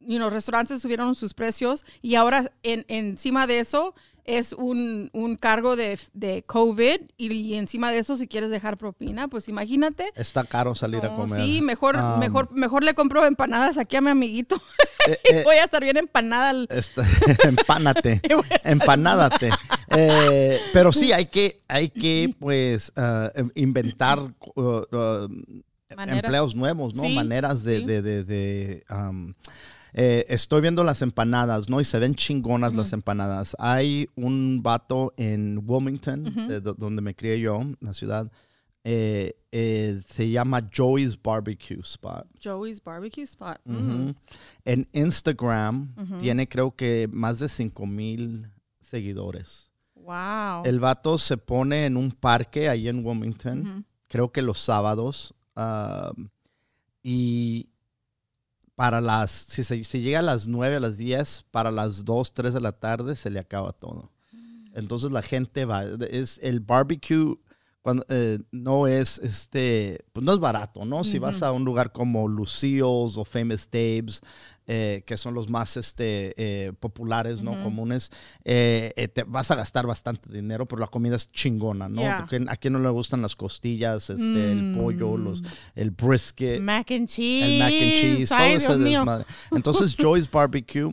[0.00, 3.94] you know, restaurantes subieron sus precios y ahora en, encima de eso
[4.28, 9.26] es un, un cargo de, de COVID y, encima de eso si quieres dejar propina,
[9.28, 10.04] pues imagínate.
[10.14, 11.40] Está caro salir a comer.
[11.40, 14.60] Sí, mejor, Um, mejor, mejor le compro empanadas aquí a mi amiguito.
[15.08, 16.50] Eh, eh, Voy a estar bien empanada.
[16.50, 17.00] al- Este,
[17.44, 18.20] empánate,
[18.64, 19.48] empanádate.
[19.96, 25.28] Eh, pero sí, hay que, hay que pues, ah, em- inventar uh, uh,
[26.06, 27.04] empleos nuevos, ¿no?
[27.04, 27.78] Sí, Maneras de...
[27.78, 27.84] sí.
[27.86, 29.32] de, de- de, um,
[29.94, 31.80] eh, estoy viendo las empanadas, ¿no?
[31.80, 33.56] Y se ven chingonas las empanadas.
[33.58, 38.30] Hay un vato en Wilmington, de do- donde me crié yo, la ciudad.
[38.84, 42.26] eh, eh, se llama Joey's Barbecue Spot.
[42.42, 43.58] Joey's Barbecue Spot.
[43.64, 44.10] Mm.
[44.64, 48.46] En Instagram tiene creo que más de 5 mil
[48.80, 49.70] seguidores.
[49.94, 50.64] Wow.
[50.64, 56.28] El vato se pone en un parque ahí en Wilmington, creo que los sábados, um,
[57.02, 57.68] y
[58.78, 62.32] para las, si, se- si llega a las 9, a las 10, para las 2,
[62.32, 64.12] 3 de la tarde se le acaba todo.
[64.72, 67.34] Entonces la gente va, es el barbecue
[67.82, 71.02] cuando, eh, no es este, pues no es barato, ¿no?
[71.02, 74.20] Si vas a un lugar como Lucille's o Famous Dave's,
[74.70, 77.58] eh, que son los más este, eh, populares, ¿no?
[77.62, 78.10] Comunes,
[78.44, 82.02] eh, te vas a gastar bastante dinero, pero la comida es chingona, ¿no?
[82.02, 82.18] Yeah.
[82.18, 85.24] Porque a quien no le gustan las costillas, este, el pollo, Mm.
[85.24, 85.42] los,
[85.74, 87.44] el brisket, Mac and cheese.
[87.46, 89.24] el mac and cheese, todo ese desmadre.
[89.52, 90.92] Entonces, Joy's Barbecue,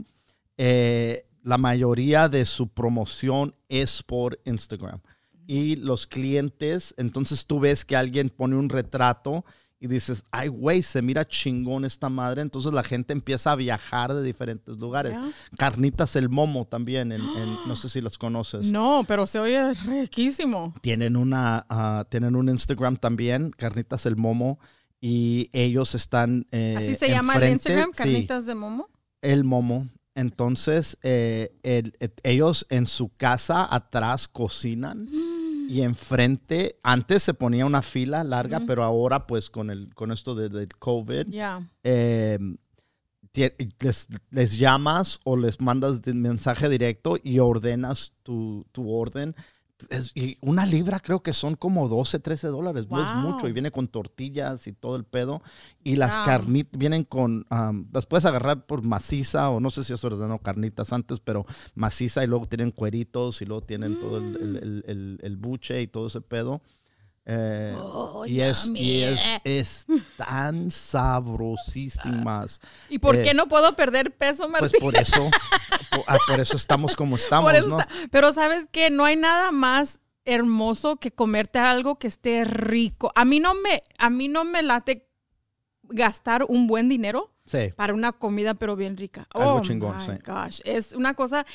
[1.44, 5.02] la mayoría de su promoción es por Instagram.
[5.48, 9.44] Y los clientes, entonces tú ves que alguien pone un retrato
[9.86, 12.42] y dices, ay, güey, se mira chingón esta madre.
[12.42, 15.16] Entonces la gente empieza a viajar de diferentes lugares.
[15.58, 18.72] Carnitas el Momo también, en- en- no sé si las conoces.
[18.72, 20.74] No, pero se oye riquísimo.
[20.82, 24.60] Tienen, una, ah, tienen un Instagram también, Carnitas el Momo,
[25.00, 26.48] y ellos están...
[26.52, 28.90] eh, Así se llama el Instagram, sí, Carnitas de Momo.
[29.22, 29.88] el Momo.
[30.16, 35.08] Entonces, eh, el- et- ellos en su casa atrás cocinan
[35.68, 40.36] y enfrente, antes se ponía una fila larga, pero ahora pues con, el, con esto
[40.36, 41.68] de- del COVID, Ya.
[41.84, 42.38] eh,
[43.80, 49.36] les, les llamas o les mandas de mensaje directo y ordenas tu, tu orden.
[49.90, 52.88] Es- y una libra creo que son como 12, 13 dólares.
[52.90, 53.48] No es mucho.
[53.48, 55.42] Y viene con tortillas y todo el pedo.
[55.84, 56.26] Y las Wow.
[56.26, 57.46] carnitas vienen con.
[57.50, 61.46] am, las puedes agarrar por maciza o no sé si has ordenado carnitas antes, pero
[61.76, 65.82] maciza y luego tienen cueritos y luego tienen todo el, el- el- el- el buche
[65.82, 66.62] y todo ese pedo.
[67.28, 72.60] Eh, Oh, y es, y es, es tan sabrosísimas.
[72.90, 74.80] ¿Y por eh, qué no puedo perder peso, Pues Martín?
[74.80, 75.30] por eso,
[75.92, 77.80] por, ah, por eso estamos como estamos, ¿no?
[77.80, 83.12] está- Pero sabes que no hay nada más hermoso que comerte algo que esté rico.
[83.16, 85.08] A mí no me, a mí no me late
[85.84, 87.72] gastar un buen dinero Sí.
[87.76, 89.28] para una comida pero bien rica.
[89.32, 90.20] Algo oh chingón, my sí.
[90.26, 91.46] gosh, es una cosa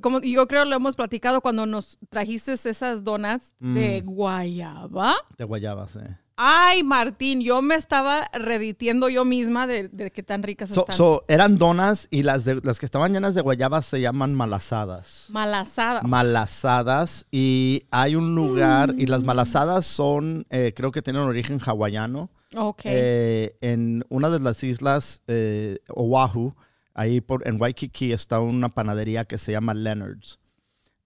[0.00, 4.06] como yo creo lo hemos platicado cuando nos trajiste esas donas de Mm.
[4.06, 5.14] guayaba.
[5.38, 6.00] De guayaba, sí.
[6.36, 10.96] Ay, Martín, yo me estaba reditiendo yo misma de, de qué tan ricas So, están.
[10.96, 15.26] so, eran donas y las, de, las que estaban llenas de guayaba se llaman malasadas.
[15.30, 16.02] Malasada.
[16.02, 19.26] Malasadas y hay un lugar y las Mm.
[19.26, 22.30] malasadas son, eh, creo que tienen origen hawaiano.
[22.56, 22.80] ok.
[22.84, 26.54] Eh, en una de las islas, eh, Oahu,
[26.94, 30.38] ahí por, en Waikiki está una panadería que se llama Leonard's.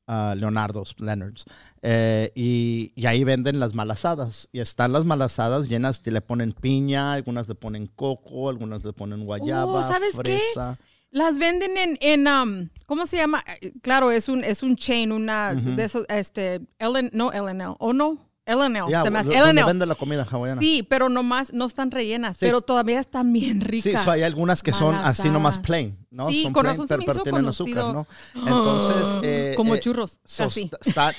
[0.07, 1.44] ah, Leonardo's, Leonard's.
[1.83, 4.48] Eh, y, y ahí venden las malasadas.
[4.53, 8.92] Y están las malasadas llenas, que le ponen piña, algunas le ponen coco, algunas le
[8.92, 10.38] ponen guayaba, Oh, ¿sabes qué?
[10.38, 10.79] fresa.
[11.11, 13.42] Las venden en, en um, ¿cómo se llama?
[13.62, 17.94] Eh, Claro, es un, es un chain, una de esos, este, Ellen, no LNL, o
[17.94, 19.66] no, LNL, Ya, se me hace, donde LNL.
[19.66, 20.61] vende la comida hawaiana.
[20.61, 22.46] Sí, pero nomás no están rellenas, Sí.
[22.46, 24.02] pero todavía están bien Sí, ricas.
[24.04, 26.31] so hay algunas que son así nomás plain, ¿no?
[26.31, 27.85] Sí, son con razón se me hizo azúcar.
[27.92, 28.07] ¿no?
[28.35, 30.71] Entonces, eh, Como eh, churros, so casi.
[30.81, 31.12] está-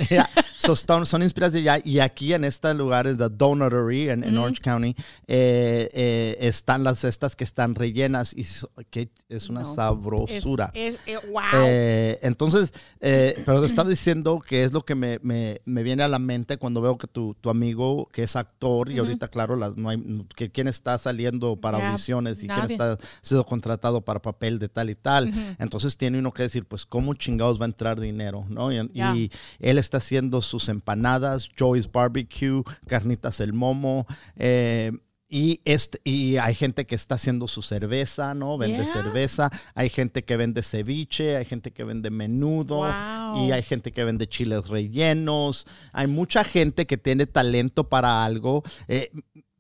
[0.57, 1.81] so están- son inspiradas de allá.
[1.85, 4.95] Y aquí en este lugar, en The Donuttery, en, en Orange County,
[5.27, 8.45] eh, eh, están las estas que están rellenas y
[8.89, 10.71] que es una No, sabrosura.
[10.73, 11.41] es- eh, wow.
[11.55, 16.03] Eh, entonces, eh, pero te estaba diciendo que es lo que me, me- me viene
[16.03, 19.55] a la mente cuando veo que tu, tu amigo, que es actor, y ahorita, claro,
[19.55, 22.73] las, no hay, que quién está saliendo para audiciones y quién nadie.
[22.73, 25.55] está siendo contratado para papel de tal y tal.
[25.59, 28.45] Entonces tiene uno que decir, pues, ¿cómo chingados va a entrar dinero?
[28.49, 28.71] ¿no?
[28.71, 34.91] Y, él está haciendo sus empanadas, Joey's Barbecue, carnitas el momo, eh,
[35.31, 38.57] y, este, y hay gente que está haciendo su cerveza, ¿no?
[38.57, 38.93] Vende Yeah.
[38.93, 39.51] cerveza.
[39.75, 42.77] Hay gente que vende ceviche, hay gente que vende menudo.
[42.77, 43.45] Wow.
[43.45, 45.67] Y hay gente que vende chiles rellenos.
[45.93, 48.63] Hay mucha gente que tiene talento para algo.
[48.87, 49.11] Eh,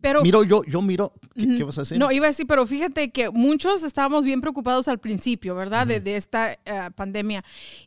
[0.01, 1.13] pero miro, yo, yo miro.
[1.35, 1.97] ¿Qué, qué vas a decir?
[1.97, 5.87] No, iba a decir, pero fíjate que muchos estábamos bien preocupados al principio, ¿verdad?
[5.87, 7.43] de, de esta eh, pandemia.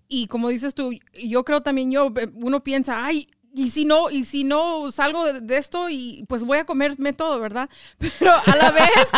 [0.08, 4.10] Y como dices tú, yo creo también yo, eh, uno piensa, ay, y si no,
[4.10, 7.68] y si no salgo de, de esto y pues voy a comerme todo, ¿verdad?
[8.18, 9.08] Pero a la vez,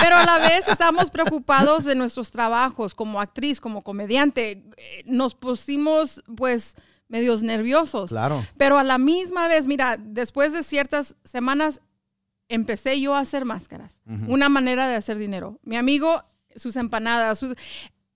[0.00, 4.64] pero a la vez estamos preocupados de nuestros trabajos como actriz, como comediante.
[4.76, 6.74] Eh, Nos pusimos pues
[7.08, 8.10] medios nerviosos.
[8.10, 8.44] Claro.
[8.56, 11.80] Pero a la misma vez, mira, después de ciertas semanas
[12.48, 14.00] empecé yo a hacer máscaras.
[14.28, 15.58] Una manera de hacer dinero.
[15.62, 17.54] Mi amigo, sus empanadas, sus-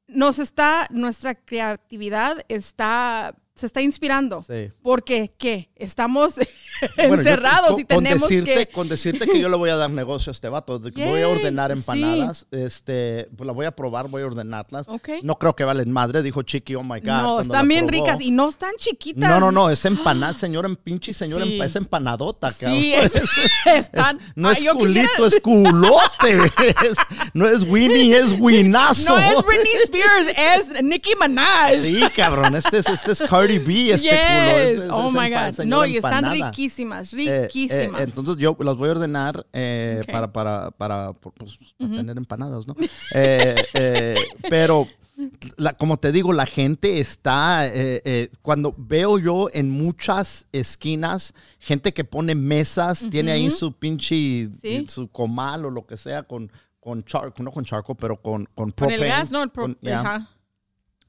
[0.06, 4.44] nos está, nuestra creatividad está, se está inspirando.
[4.46, 4.70] Sí.
[4.82, 5.70] Porque, ¿qué?
[5.76, 6.34] Estamos
[6.96, 8.72] Bueno, yo- encerrados con- y tenemos con decirte, que...
[8.72, 10.78] Con decirte que yo le voy a dar negocio a este vato.
[10.80, 11.78] voy a ordenar sí.
[11.78, 12.46] empanadas.
[12.52, 14.86] Este, pues la voy a probar, voy a ordenarlas.
[14.88, 15.08] Ok.
[15.22, 17.06] No creo que valen madre, dijo Chiqui, oh my God.
[17.22, 18.04] no, están bien probó.
[18.04, 19.28] ricas y no están chiquitas.
[19.28, 21.60] No, no, no, es empanada, señor, en pinche señor, Sí.
[21.60, 22.80] es empanadota, cabrón.
[22.80, 23.20] Sí, es-
[23.66, 24.18] están...
[24.36, 26.52] No es Ay, culito, quisiera- es culote.
[26.88, 26.98] Es-
[27.34, 29.14] no es Winnie, es Winazo.
[29.14, 31.74] No es Britney Spears, es Nicki Minaj.
[31.76, 34.18] Sí, cabrón, este es, este es Cardi B, este Yes.
[34.18, 34.58] culo.
[34.58, 35.64] este oh my God.
[35.64, 38.00] No, y están riquísimas, Eh, eh, riquísimas.
[38.02, 42.74] entonces yo las voy a ordenar eh, para, para, para, pues, para tener empanadas, ¿no?
[43.14, 43.54] Eh,
[44.50, 44.86] pero,
[45.56, 51.32] la- como te digo, la gente está, eh, eh, cuando veo yo en muchas esquinas,
[51.58, 54.86] gente que pone mesas, tiene ahí su pinche, Sí.
[54.88, 58.70] su comal o lo que sea con, con charco, no con charco, pero con, con
[58.70, 60.30] Con el propane, gas, no, el pro- con- ya ajá.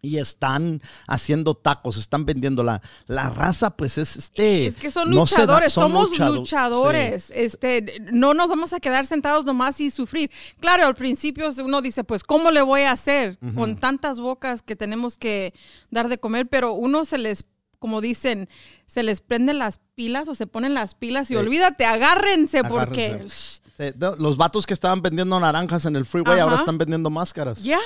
[0.01, 4.65] Y están haciendo tacos, están vendiendo la, la raza, pues es este.
[4.67, 7.31] Es que son no se da- luchadores, son somos luchado- luchadores.
[7.35, 10.31] Este, no nos vamos a quedar sentados nomás y sufrir.
[10.59, 14.75] Claro, al principio uno dice, pues, ¿cómo le voy a hacer con tantas bocas que
[14.75, 15.53] tenemos que
[15.91, 16.47] dar de comer?
[16.47, 17.45] Pero uno se les,
[17.79, 18.49] como dicen,
[18.87, 21.37] se les prenden las pilas o se ponen las pilas y Sí.
[21.37, 23.25] olvídate, agárrense, porque.
[23.27, 23.83] Sí,
[24.17, 27.61] los vatos que estaban vendiendo naranjas en el freeway ahora están vendiendo máscaras.
[27.63, 27.77] ya.
[27.77, 27.79] ya.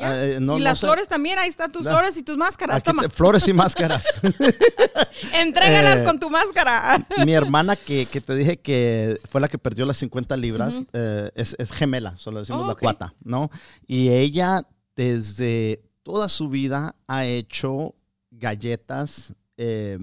[0.00, 0.86] Eh, no- y no las sé.
[0.86, 2.82] flores también, ahí están tus flores y tus máscaras.
[2.82, 4.04] Toma, te- flores y máscaras.
[5.34, 7.06] entrégalas Eh, con tu máscara.
[7.24, 11.30] Mi hermana que, que te dije que fue la que perdió las 50 libras, eh,
[11.34, 12.80] es, es gemela, solo decimos Oh, la ok.
[12.80, 13.50] cuata, ¿no?
[13.86, 17.94] Y ella desde toda su vida ha hecho
[18.30, 19.98] galletas eh,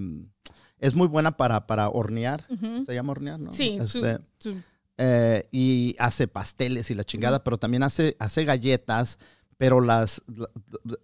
[0.78, 2.46] es muy buena para, para hornear.
[2.86, 3.52] Se llama hornear, ¿no?
[3.52, 4.60] Sí, Este, su-
[5.50, 9.18] y hace pasteles y la chingada, pero también hace, hace galletas,
[9.58, 10.48] pero las, la-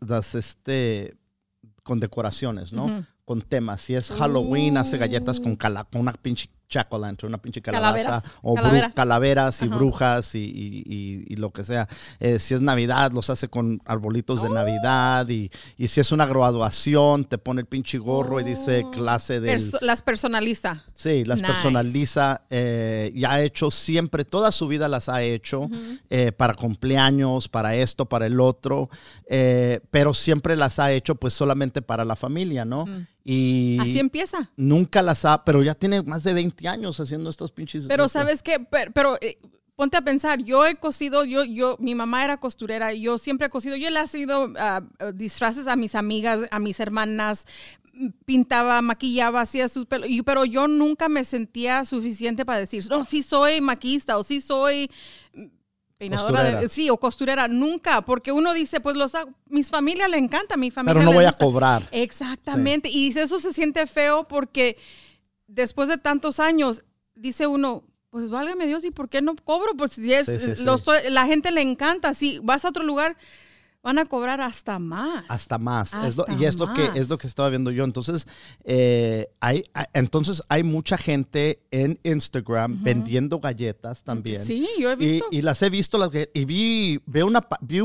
[0.00, 1.16] las, este,
[1.82, 3.06] con decoraciones, ¿no?
[3.24, 3.82] Con temas.
[3.82, 5.56] Si es Halloween, hace galletas con, Uh.
[5.58, 7.92] cala- con una pinche jack o lantern, una pinche calabaza.
[8.04, 8.94] Calaveras, O calaveras.
[8.94, 9.76] calaveras y Ajá.
[9.76, 11.88] brujas y, y- y- y lo que sea.
[12.20, 14.54] Eh, si es Navidad, los hace con arbolitos de Oh.
[14.54, 15.28] Navidad.
[15.28, 18.90] Y, y si es una graduación, te pone el pinche gorro y dice Oh.
[18.92, 20.85] clase perso- las personaliza.
[20.94, 21.52] Sí, las Nice.
[21.52, 25.68] personaliza eh, y ha hecho siempre, toda su vida las ha hecho
[26.09, 28.88] eh, para cumpleaños, para esto, para el otro,
[29.28, 32.87] eh, pero siempre las ha hecho pues solamente para la familia, ¿no?
[32.87, 33.06] Mm.
[33.24, 34.50] Y Así empieza.
[34.56, 37.87] nunca las ha, pero ya tiene más de 20 años haciendo estos pinches.
[37.87, 39.38] Pero sabes qué, pero, pero, eh,
[39.76, 43.50] ponte a pensar, yo he cosido, yo, yo, mi mamá era costurera, yo siempre he
[43.50, 44.83] cosido, yo le he sido ah,
[45.14, 47.46] disfraces a mis amigas, a mis hermanas,
[48.24, 53.22] pintaba, maquillaba, hacía sus pelos, pero yo nunca me sentía suficiente para decir, no, sí
[53.22, 54.90] soy maquista o sí soy
[56.00, 60.16] peinadora, de- sí, o costurera, nunca, porque uno dice, pues los, hago- mis familia le
[60.16, 61.86] encanta, mi familia Pero no voy a cobrar.
[61.92, 62.88] Exactamente.
[62.88, 64.78] Y dice, eso se siente feo porque
[65.46, 66.82] después de tantos años,
[67.14, 69.74] dice uno, pues válgame Dios, ¿y por qué no cobro?
[69.76, 70.64] Pues si es, Sí, sí, sí.
[71.10, 72.14] la gente le encanta.
[72.14, 73.16] Si vas a otro lugar,
[73.83, 75.25] van a cobrar hasta más.
[75.29, 75.95] Hasta más.
[76.05, 77.85] Es lo- y es lo, que, es lo que estaba viendo yo.
[77.85, 78.27] Entonces,
[78.64, 84.45] eh, hay, hay- entonces hay mucha gente en Instagram vendiendo galletas también.
[84.45, 85.27] Sí, yo he Y, visto.
[85.31, 87.81] y las he visto las y vi, veo una, vi,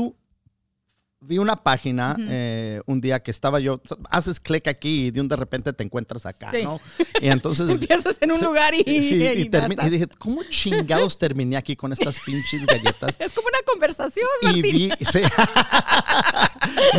[1.20, 5.28] vi una página eh, un día que estaba yo, haces clic aquí y de un
[5.28, 6.62] de repente te encuentras acá, Sí.
[6.62, 6.80] ¿no?
[7.20, 7.68] Y entonces...
[7.76, 12.64] Empiezas en un lugar y, sí, y, dije, ¿cómo chingados terminé aquí con estas pinches
[12.66, 13.16] galletas?
[13.18, 15.20] es como una conversación, Y vi, sí.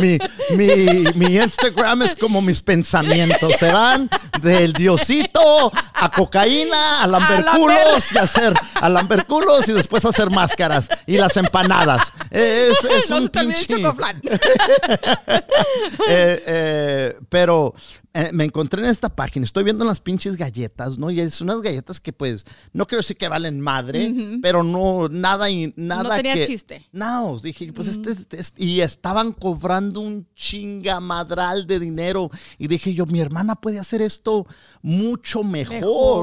[0.00, 0.18] mi,
[0.56, 3.54] mi, mi Instagram es como mis pensamientos.
[3.56, 4.08] Se van
[4.42, 10.30] del diosito a cocaína, a lamberculos y a hacer a lamberculos y después a hacer
[10.30, 12.12] máscaras y las empanadas.
[12.30, 13.66] Es, es no un pinche-
[16.08, 17.74] eh, eh, pero
[18.14, 21.10] eh, me encontré en esta página, estoy viendo las pinches galletas, ¿no?
[21.10, 25.50] Y es unas galletas que pues, no quiero decir que valen madre, pero no, nada
[25.50, 26.86] y nada No tenía que- chiste.
[26.92, 32.30] No, dije, pues este, este- y estaban cobrando un chingamadral de dinero.
[32.58, 34.46] Y dije yo, mi hermana puede hacer esto
[34.82, 35.74] mucho mejor.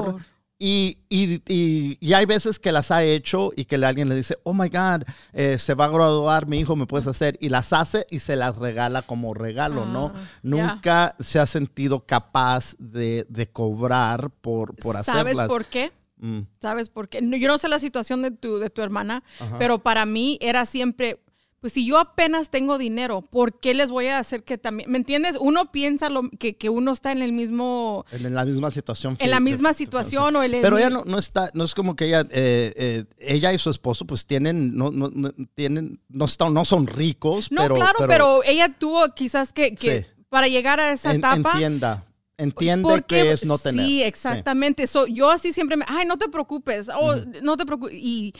[0.06, 0.35] Mejor.
[0.58, 4.38] Y, y- y- y hay veces que las ha hecho y que alguien le dice,
[4.42, 5.02] oh my God,
[5.34, 7.36] eh, se va a graduar mi hijo, me puedes hacer.
[7.40, 10.12] Y las hace y se las regala como regalo, ¿no?
[10.14, 15.48] Ah, Nunca se ha sentido capaz de, de cobrar por, por ¿Sabes hacerlas.
[15.48, 15.92] por qué?
[16.18, 17.20] Mm, ¿Sabes por qué?
[17.20, 19.58] No, Yo no sé la situación de tu, de tu hermana, Ajá.
[19.58, 21.20] pero para mí era siempre,
[21.60, 24.98] pues si yo apenas tengo dinero, ¿por qué les voy a hacer que también, ¿me
[24.98, 25.36] entiendes?
[25.40, 29.16] Uno piensa lo, que, que uno está en el mismo, en la misma situación.
[29.18, 30.52] en la misma situación o el...
[30.60, 33.70] Pero ella no, no está, no es como que ella, eh, eh, ella y su
[33.70, 38.42] esposo pues tienen, no, no, no tienen, no, no son ricos, No, pero, claro, pero,
[38.44, 40.06] ella tuvo quizás que, que Sí.
[40.28, 41.52] para llegar a esa en- etapa...
[41.52, 42.04] entienda,
[42.36, 43.86] entiende porque- que es no tener.
[43.86, 44.86] Sí, exactamente.
[44.86, 47.94] So, yo así siempre me, ay, no te preocupes, oh, no te preocupes.
[47.94, 48.34] Y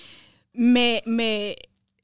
[0.53, 1.57] me, me,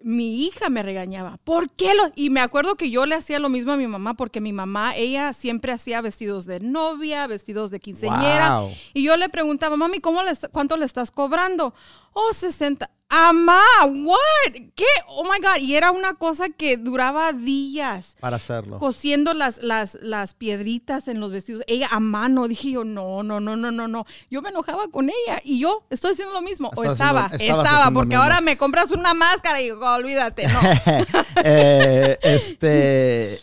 [0.05, 1.39] mi hija me regañaba.
[1.45, 2.11] ¿Por qué lo?
[2.15, 4.97] Y me acuerdo que yo le hacía lo mismo a mi mamá, porque mi mamá,
[4.97, 8.61] ella siempre hacía vestidos de novia, vestidos de quinceñera.
[8.61, 8.71] Wow.
[8.95, 11.75] Y yo le preguntaba, mami, ¿cómo le, ¿cuánto le estás cobrando?
[12.13, 12.91] Oh, 60.
[13.15, 14.53] Amá, what?
[14.75, 14.87] ¿Qué?
[15.07, 15.61] Oh my God.
[15.61, 18.79] Y era una cosa que duraba días Para hacerlo.
[18.79, 23.39] cosiendo las, las, las piedritas en los vestidos, ella a mano, dije yo, no, no,
[23.39, 24.07] no, no, no, no.
[24.31, 26.71] Yo me enojaba con ella y yo estoy haciendo lo mismo.
[26.75, 30.61] o estaba, haciendo- estaba, porque ahora me compras una máscara y digo, olvídate, no.
[31.45, 33.41] Eh, este,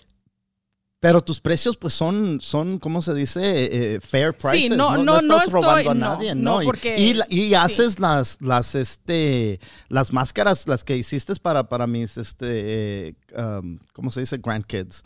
[1.02, 3.96] pero tus precios pues son, son ¿cómo se dice?
[3.96, 4.76] Eh, fair prices.
[4.78, 6.62] no, no, no estás estoy- robando a nadie, no, ¿no?
[6.62, 7.56] Y- porque- y, y sí.
[7.56, 13.80] haces las, las, este, las máscaras, las que hiciste para, para mis, este, eh, um,
[13.94, 14.38] ¿cómo se dice?
[14.40, 15.04] Grandkids.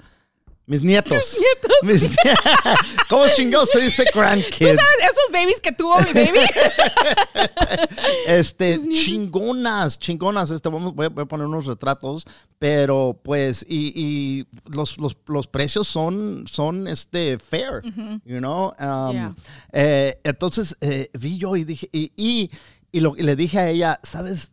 [0.66, 1.38] Mis nietos.
[1.84, 2.38] Mis nie-
[3.10, 4.58] ¿Cómo chingados se dice grandkids?
[4.80, 5.12] ¿Sabes?
[5.12, 6.40] Esos babies que tuvo mi baby.
[8.28, 9.00] Este, nietos.
[9.04, 10.52] chingonas, chingonas.
[10.52, 12.26] Este, voy, a, poner unos retratos,
[12.60, 17.82] pero pues, y, y los, los, los precios son, son este, fair,
[18.26, 18.74] you know.
[18.80, 19.36] Um, Yeah.
[19.74, 22.50] eh, entonces, eh, vi yo y dije, y, y,
[22.92, 24.52] y lo, y le dije a ella, ¿sabes?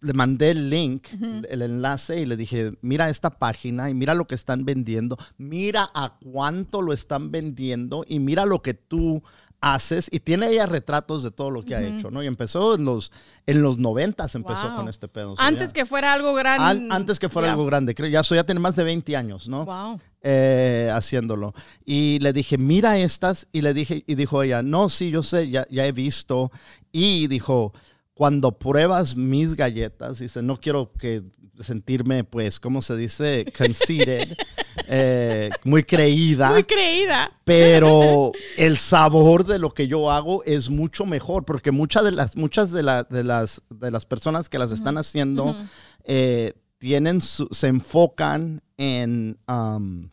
[0.00, 1.08] Le mandé el link,
[1.48, 5.90] el enlace y le dije, mira esta página y mira lo que están vendiendo, mira
[5.94, 9.22] a cuánto lo están vendiendo y mira lo que tú
[9.60, 12.22] haces y tiene ella retratos de todo lo que ha hecho, ¿no?
[12.22, 13.10] Y empezó en los
[13.46, 15.34] en los noventas empezó con este pedo.
[15.38, 16.88] antes que fuera algo grande.
[16.90, 19.64] antes que fuera algo grande, creo, ya, ya tiene más de 20 años, ¿no?
[19.64, 20.00] Wow.
[20.20, 21.54] Eh, haciéndolo.
[21.84, 25.48] Y le dije, mira estas, y le dije, y dijo ella, no, sí, yo sé,
[25.48, 26.50] ya, ya he visto.
[26.90, 27.72] Y dijo,
[28.18, 31.22] cuando pruebas mis galletas, dice, no quiero que
[31.60, 33.44] sentirme, pues, ¿cómo se dice?
[33.56, 34.36] Conceited,
[34.88, 36.50] eh, muy creída.
[36.50, 37.30] Muy creída.
[37.44, 42.36] Pero el sabor de lo que yo hago es mucho mejor, porque muchas de las,
[42.36, 45.54] muchas de, de, las, de las personas que las están haciendo
[46.02, 49.38] eh, tienen se enfocan en...
[49.46, 50.10] Um,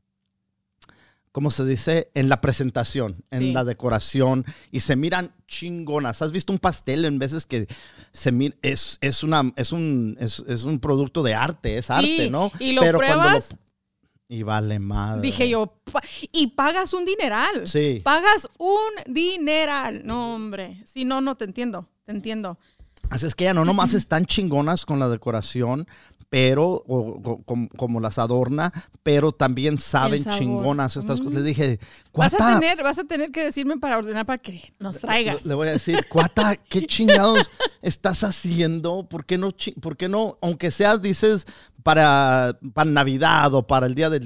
[1.36, 2.10] ¿cómo se dice?
[2.14, 6.22] En la presentación, en la decoración y se miran chingonas.
[6.22, 7.68] ¿Has visto un pastel en veces que
[8.14, 12.54] se es, es, una, es, un, es, un producto de arte, es arte, ¿no?
[12.58, 13.58] Y lo pruebas.
[14.30, 15.24] y vale madre.
[15.24, 15.74] Dije yo,
[16.32, 17.68] y pagas un dineral.
[17.68, 18.00] Sí.
[18.02, 20.08] Pagas un dineral.
[20.08, 20.84] No, hombre.
[20.86, 21.90] Si no, no te entiendo.
[22.06, 22.58] Te entiendo.
[23.10, 25.86] Así es que ya no nomás están chingonas con la decoración,
[26.36, 26.84] pero
[27.78, 28.74] como, las adorna,
[29.04, 31.36] pero también saben chingonas estas cosas.
[31.36, 31.46] Le mm.
[31.46, 31.80] dije,
[32.14, 35.46] ¿Vas a, tener, vas a tener que decirme para ordenar para que nos traigas.
[35.46, 37.50] Le, voy a decir, Cuata, ¿qué chingados
[37.82, 39.08] estás haciendo?
[39.08, 41.48] ¿Por qué no, por qué no aunque sea, dices,
[41.86, 44.20] para, para Navidad o para el Día de,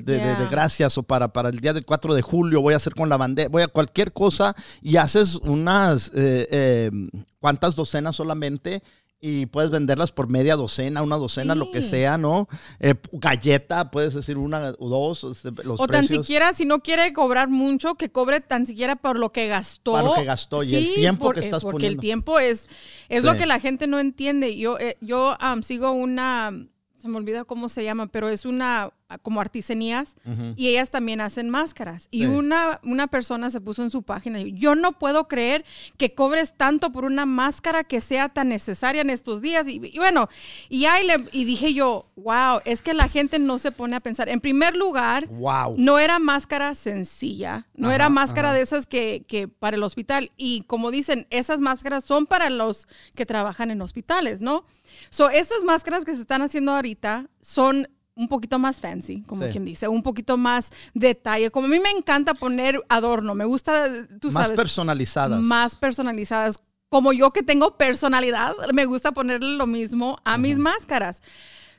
[0.49, 3.17] Gracias o para, para el Día del 4 de julio, voy a hacer con la
[3.17, 6.91] bandera, voy a cualquier cosa y haces unas, eh, eh,
[7.39, 8.81] ¿cuántas docenas solamente?
[9.21, 12.47] Y puedes venderlas por media docena, una docena, lo que sea, ¿no?
[12.79, 15.25] Eh, galleta, puedes decir una o dos.
[15.25, 19.19] Este, los o tan siquiera, si no quiere cobrar mucho, que cobre tan siquiera por
[19.19, 19.91] lo que gastó.
[19.91, 21.97] Por lo que gastó y el tiempo que estás porque poniendo.
[21.97, 22.69] Porque el tiempo es,
[23.09, 24.55] es lo que la gente no entiende.
[24.57, 26.53] Yo, eh, yo sigo una,
[26.97, 30.15] se me olvida cómo se llama, pero es una como artesanías
[30.55, 32.07] y ellas también hacen máscaras.
[32.11, 35.65] Y una, una persona se puso en su página y yo no puedo creer
[35.97, 39.67] que cobres tanto por una máscara que sea tan necesaria en estos días.
[39.67, 40.29] Y, bueno,
[40.69, 43.99] y ahí le, y dije yo, wow, es que la gente no se pone a
[43.99, 44.29] pensar.
[44.29, 45.75] En primer lugar, wow.
[45.77, 50.31] no era máscara sencilla, no era máscara de esas que, que para el hospital.
[50.37, 54.65] Y como dicen, esas máscaras son para los que trabajan en hospitales, ¿no?
[55.09, 57.87] So, esas máscaras que se están haciendo ahorita son
[58.19, 61.51] un poquito más fancy, como quien dice, un poquito más detalle.
[61.51, 63.87] Como a mí me encanta poner adorno, me gusta,
[64.19, 64.49] tú más sabes.
[64.49, 65.39] Más personalizadas.
[65.39, 66.59] Más personalizadas.
[66.89, 71.21] Como yo que tengo personalidad, me gusta ponerle lo mismo a mis máscaras.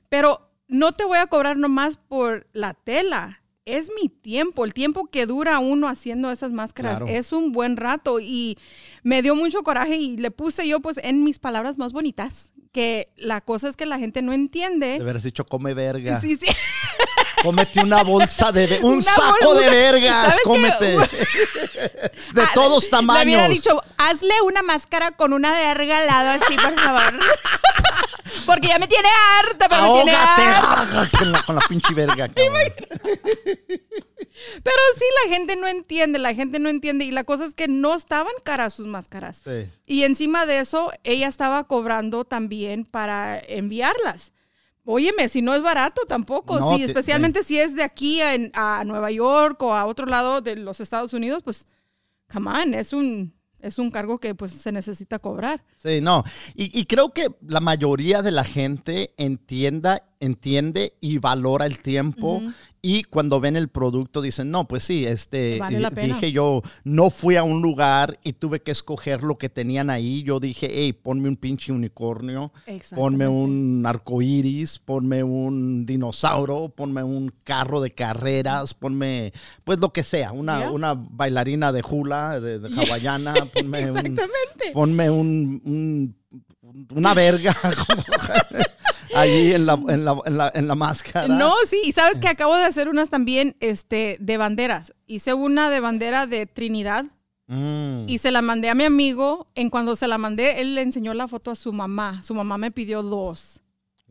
[0.08, 3.42] Pero no te voy a cobrar nomás por la tela.
[3.66, 7.02] Es mi tiempo, el tiempo que dura uno haciendo esas máscaras.
[7.06, 8.56] Es un buen rato y
[9.02, 13.12] me dio mucho coraje y le puse yo pues en mis palabras más bonitas que
[13.16, 14.98] la cosa es que la gente no entiende.
[14.98, 16.20] De haber dicho come verga.
[16.20, 16.46] Sí, sí.
[17.42, 20.96] Cómete una bolsa de un saco de vergas, cómete.
[22.34, 23.24] de ah, todos tamaños.
[23.24, 27.20] Me hubiera dicho, hazle una máscara con una verga al lado así, por favor.
[28.46, 31.08] Porque ya me tiene harta, pero me tiene harta.
[31.18, 32.28] Con la, con la pinche verga.
[34.62, 37.04] Pero sí, la gente no entiende, la gente no entiende.
[37.04, 39.42] Y la cosa es que no estaban caras sus máscaras.
[39.86, 44.32] Y encima de eso, ella estaba cobrando también para enviarlas.
[44.84, 49.10] Óyeme, si no es barato tampoco, sí, especialmente si es de aquí a, a, Nueva
[49.10, 51.66] York o a otro lado de los Estados Unidos, pues,
[52.32, 55.62] come on, es un, es un cargo que pues se necesita cobrar.
[55.76, 56.24] Sí, no,
[56.54, 62.42] y, creo que la mayoría de la gente entienda, entiende y valora el tiempo
[62.82, 65.60] y cuando ven el producto dicen, no, pues sí, este,
[66.02, 70.22] dije yo, no fui a un lugar y tuve que escoger lo que tenían ahí.
[70.22, 72.52] Yo dije, hey, ponme un pinche unicornio,
[72.94, 79.32] ponme un arco iris, ponme un dinosaurio, ponme un carro de carreras, ponme,
[79.64, 84.20] pues lo que sea, una, una bailarina de hula, de, hawaiana, ponme un,
[84.72, 86.16] ponme un,
[86.94, 87.54] una verga.
[89.14, 91.28] allí en la, en la, en la, en la máscara.
[91.28, 94.94] No, sí, y sabes que acabo de hacer unas también este, de banderas.
[95.06, 97.06] Hice una de bandera de Trinidad.
[97.46, 98.08] Mm.
[98.08, 99.48] Y se la mandé a mi amigo.
[99.54, 102.22] En cuando se la mandé, él le enseñó la foto a su mamá.
[102.22, 103.60] Su mamá me pidió dos.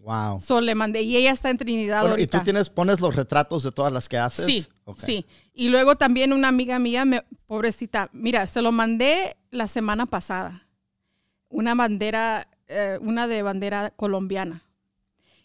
[0.03, 0.39] Wow.
[0.39, 2.17] So le mandé y ella está en Trinidad.
[2.17, 4.45] ¿Y tú tienes, pones los retratos de todas las que haces?
[4.45, 5.25] Sí, sí.
[5.53, 10.67] Y luego también una amiga mía, me, pobrecita, mira, se lo mandé la semana pasada.
[11.49, 14.63] Una bandera, eh, una de bandera colombiana.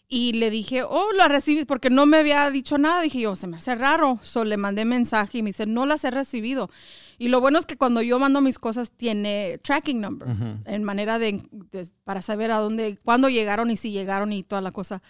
[0.07, 3.01] Y le dije, oh, lo recibí, porque no me había dicho nada.
[3.01, 4.19] Dije yo, se me hace raro.
[4.21, 6.69] So, le mandé mensaje y me dice, no las he recibido.
[7.17, 10.27] Y lo bueno es que cuando yo mando mis cosas tiene tracking number,
[10.65, 14.61] en manera de, de- para saber a dónde, cuándo llegaron y si llegaron y toda
[14.61, 15.01] la cosa.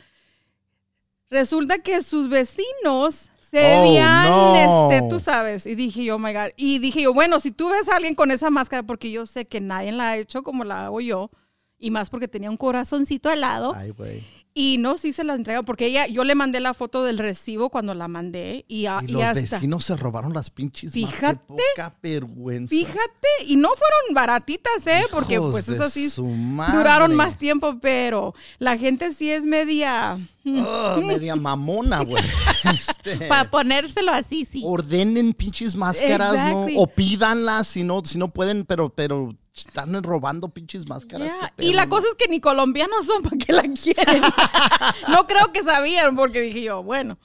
[1.30, 3.84] Resulta que sus vecinos se Oh,
[4.28, 4.90] no.
[4.92, 5.66] este, tú sabes.
[5.66, 6.52] Y dije yo, oh my God.
[6.56, 9.46] Y dije yo, bueno, si tú ves a alguien con esa máscara, porque yo sé
[9.46, 11.30] que nadie la ha hecho como la hago yo,
[11.78, 13.74] y más porque tenía un corazoncito al lado.
[13.76, 14.24] Ay, güey.
[14.58, 17.70] Y no, sí se la entrego, porque ella, yo le mandé la foto del recibo
[17.70, 19.58] cuando la mandé y, a- Y y los hasta.
[19.58, 21.12] vecinos se robaron las pinches más.
[21.12, 21.40] Fíjate.
[21.46, 22.70] poca vergüenza.
[22.70, 25.04] Fíjate, y no fueron baratitas, ¿eh?
[25.12, 30.18] Porque pues eso sí duraron más tiempo, pero la gente sí es media...
[30.48, 32.24] Ah, media mamona, güey.
[32.66, 34.62] Este, Para ponérselo así, sí.
[34.66, 36.76] ordenen pinches máscaras, Exactly.
[36.76, 36.82] ¿no?
[36.82, 41.28] O pídanlas si no, si no pueden, pero, pero están robando pinches máscaras.
[41.28, 41.90] Yeah, Y la ¿no?
[41.92, 44.22] cosa es que ni colombianos son para que la quieren.
[45.10, 47.18] no creo que sabían, porque dije yo, bueno,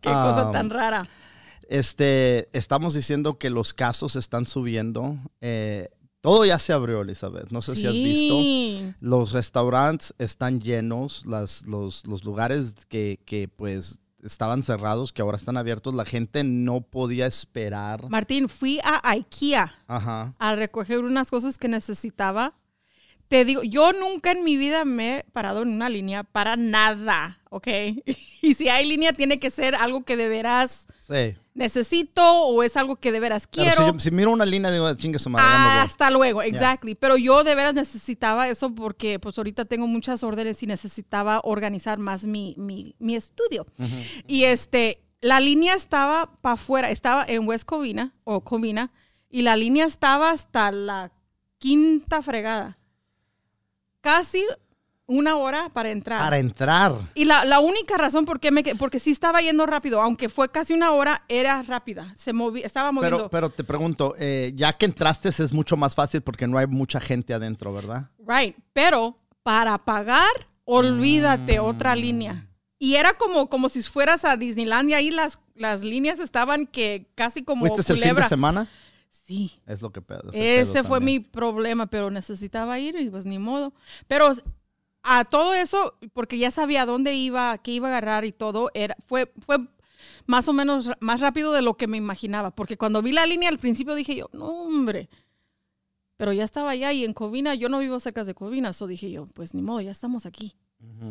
[0.00, 1.08] qué Ah, cosa tan rara.
[1.68, 5.16] Este, estamos diciendo que los casos están subiendo.
[5.40, 5.88] Eh,
[6.20, 7.50] todo ya se abrió, Elizabeth.
[7.50, 8.94] No sé si has visto.
[9.00, 15.36] Los restaurantes están llenos, las, los, los lugares que, que, pues estaban cerrados, que ahora
[15.36, 18.08] están abiertos, la gente no podía esperar.
[18.08, 20.34] Martín, fui a IKEA Ajá.
[20.38, 22.54] a recoger unas cosas que necesitaba.
[23.28, 27.40] Te digo, yo nunca en mi vida me he parado en una línea para nada,
[27.50, 27.68] ¿ok?
[28.42, 31.36] Y si hay línea, tiene que ser algo que de veras Sí.
[31.54, 33.76] necesito o es algo que de veras quiero.
[33.76, 35.86] si, yo- si miro una línea, digo, "Ah, chingue su madre, ya me voy".
[35.86, 36.94] Hasta luego, exactly.
[36.94, 41.98] Pero yo de veras necesitaba eso porque pues ahorita tengo muchas órdenes y necesitaba organizar
[41.98, 43.66] más mi, mi, mi estudio.
[44.26, 48.92] Y este, la línea estaba para afuera, estaba en West Covina o Covina
[49.28, 51.12] y la línea estaba hasta la
[51.58, 52.78] quinta fregada.
[54.00, 54.44] Casi
[55.10, 56.20] una hora para entrar.
[56.22, 56.94] Para entrar.
[57.14, 60.28] Y la, la única razón por qué me que- porque sí estaba yendo rápido, aunque
[60.28, 62.14] fue casi una hora, era rápida.
[62.16, 63.16] Se movía, estaba moviendo.
[63.18, 66.66] Pero, pero te pregunto, eh, ya que entraste es mucho más fácil porque no hay
[66.66, 68.08] mucha gente adentro, ¿verdad?
[68.26, 70.30] Right, pero para pagar,
[70.64, 71.64] olvídate Mm.
[71.64, 72.46] otra línea.
[72.78, 77.42] Y era como, como si fueras a Disneylandia, ahí las, las líneas estaban que casi
[77.42, 78.68] como ¿Fuiste el fin de semana?
[79.10, 80.30] Sí, Es lo que pedo.
[80.32, 83.74] ese fue mi problema, pero necesitaba ir y pues ni modo.
[84.08, 84.32] Pero
[85.02, 88.96] a todo eso, porque ya sabía dónde iba, qué iba a agarrar y todo, era,
[89.06, 89.58] fue, fue
[90.26, 92.50] más o menos más rápido de lo que me imaginaba.
[92.50, 95.08] Porque cuando vi la línea al principio dije yo, no hombre.
[96.16, 99.10] Pero ya estaba allá y en Covina, yo no vivo cerca de Covina, so dije
[99.10, 100.54] yo, pues ni modo, ya estamos aquí.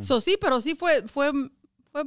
[0.01, 1.31] So sí, pero sí fue, fue,
[1.91, 2.03] fue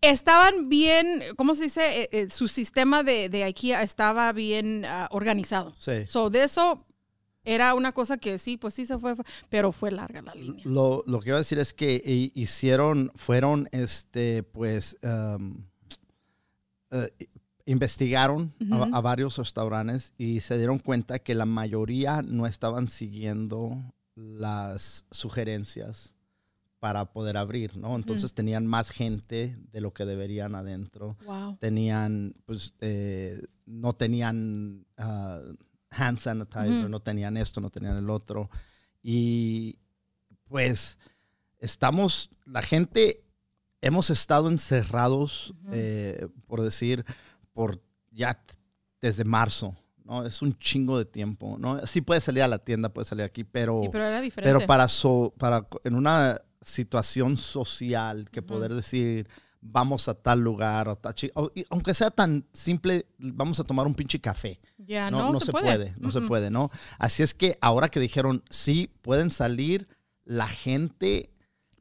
[0.00, 2.02] estaban bien, ¿cómo se dice?
[2.02, 5.74] Eh, eh, su sistema de, de IKEA estaba bien ah, organizado.
[5.76, 6.06] Sí.
[6.06, 6.86] So, de eso
[7.44, 9.14] era una cosa que sí, pues sí se fue,
[9.48, 10.62] pero fue larga la línea.
[10.66, 15.64] Lo, lo que iba a decir es que hi- hicieron, fueron, este, pues, um,
[16.90, 17.10] eh,
[17.66, 18.96] investigaron a- Ujú.
[18.96, 23.76] a, varios restaurantes y se dieron cuenta que la mayoría no estaban siguiendo
[24.14, 26.14] las sugerencias
[26.80, 27.94] para poder abrir, ¿no?
[27.96, 31.16] Entonces tenían más gente de lo que deberían adentro.
[31.26, 31.56] Wow.
[31.58, 35.40] Tenían, pues, eh, no tenían ah,
[35.90, 38.50] hand sanitizer, no tenían esto, no tenían el otro.
[39.02, 39.78] Y
[40.44, 40.98] pues
[41.58, 43.24] estamos, la gente,
[43.80, 47.04] hemos estado encerrados, eh, por decir,
[47.52, 48.42] por ya
[49.00, 50.24] desde marzo, ¿no?
[50.26, 51.86] Es un chingo de tiempo, ¿no?
[51.86, 54.52] Sí puedes salir a la tienda, puedes salir aquí, pero, Sí, pero era diferente.
[54.56, 59.28] pero para, so- para en una situación social que poder decir
[59.60, 61.14] vamos a tal lugar o tal
[61.70, 65.94] aunque sea tan simple vamos a tomar un pinche café ya, no, no se, puede,
[65.98, 69.88] no se puede no así es que ahora que dijeron sí pueden salir
[70.24, 71.30] la gente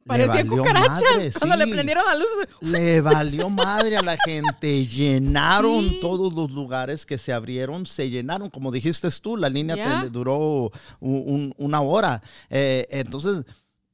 [0.06, 2.28] le Parecían valió cucarachas madre, cuando le prendieron la luz.
[2.62, 4.86] Le valió madre a la gente.
[4.88, 5.98] Llenaron Sí.
[6.00, 8.50] todos los lugares que se abrieron, se llenaron.
[8.50, 10.72] Como dijiste tú, la línea te- duró
[11.02, 12.22] un- un- una hora.
[12.50, 13.44] Eh, entonces,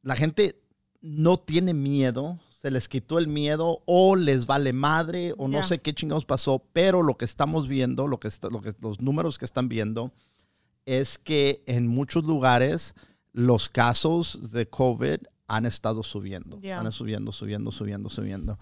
[0.04, 0.62] la gente
[1.02, 2.38] no tiene miedo.
[2.64, 6.64] Se les quitó el miedo o les vale madre o no sé qué chingados pasó,
[6.72, 10.14] pero lo que estamos viendo, lo que, está- lo que los números que están viendo
[10.86, 12.95] es que en muchos lugares
[13.34, 16.57] los casos de COVID han estado subiendo.
[16.80, 18.57] Han subiendo, subiendo, subiendo, subiendo.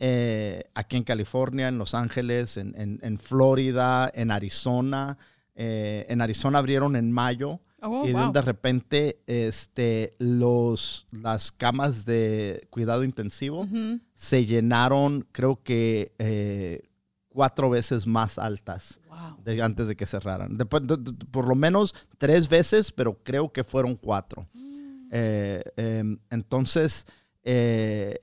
[0.00, 5.16] Eh, aquí en California, en Los Ángeles, en, en- en Florida, en Arizona.
[5.54, 8.32] Eh, en Arizona abrieron en mayo Oh, y de, wow.
[8.32, 13.66] de repente este, los, las camas de cuidado intensivo
[14.14, 16.80] se llenaron, creo que eh,
[17.28, 19.42] cuatro veces más altas Wow.
[19.44, 20.58] de- antes de que cerraran.
[20.58, 24.46] De- por lo menos tres veces, pero creo que fueron cuatro.
[24.52, 25.08] Mm.
[25.12, 27.06] Eh, em, entonces,
[27.42, 28.18] eh,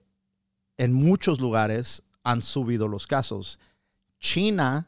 [0.77, 3.57] en muchos lugares han subido los casos.
[4.19, 4.87] China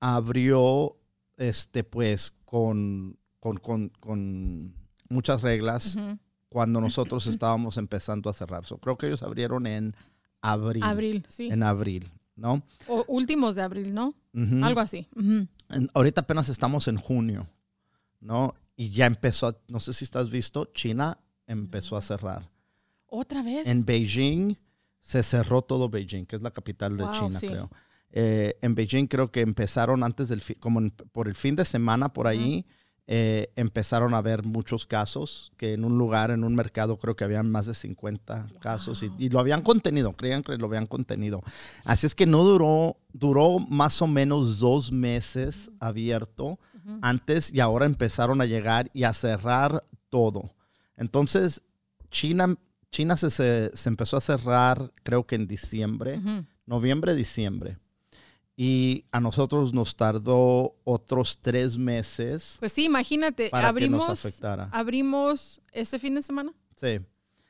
[0.00, 0.96] abrió,
[1.36, 4.74] este, pues, con, con, con, con
[5.08, 6.18] muchas reglas Ujú.
[6.48, 8.64] cuando nosotros estábamos empezando a cerrar.
[8.66, 9.94] So, creo que ellos abrieron en
[10.40, 10.82] abril.
[10.82, 11.48] Abril, sí.
[11.50, 12.62] En abril, ¿no?
[12.86, 14.14] O últimos de abril, ¿no?
[14.34, 14.64] Ujú.
[14.64, 15.08] Algo así.
[15.16, 15.46] Ujú.
[15.70, 17.48] En- ahorita apenas estamos en junio,
[18.20, 18.54] ¿no?
[18.76, 22.48] Y ya empezó, a- no sé si estás visto, China empezó a cerrar.
[23.06, 23.66] ¿Otra vez?
[23.68, 24.54] En Beijing
[25.00, 27.48] se cerró todo Beijing, que es la capital de Wow, China, sí.
[27.48, 27.70] creo.
[28.10, 32.12] Eh, en Beijing creo que empezaron antes del, como en- por el fin de semana
[32.12, 32.64] por ahí,
[33.10, 37.24] eh, empezaron a haber muchos casos, que en un lugar, en un mercado, creo que
[37.24, 39.16] habían más de 50 casos y, Wow.
[39.18, 41.42] y lo habían contenido, creían que lo habían contenido.
[41.84, 46.58] Así es que no duró, duró más o menos dos meses abierto
[47.02, 50.54] antes y ahora empezaron a llegar y a cerrar todo.
[50.96, 51.62] Entonces,
[52.10, 52.56] China,
[52.90, 56.20] China se, se- se empezó a cerrar creo que en diciembre,
[56.66, 57.78] noviembre, diciembre.
[58.60, 64.18] Y a nosotros nos tardó otros tres meses Pues sí, imagínate, para que abrimos, nos
[64.18, 64.68] afectara.
[64.72, 66.52] abrimos este fin de semana.
[66.74, 66.98] Sí.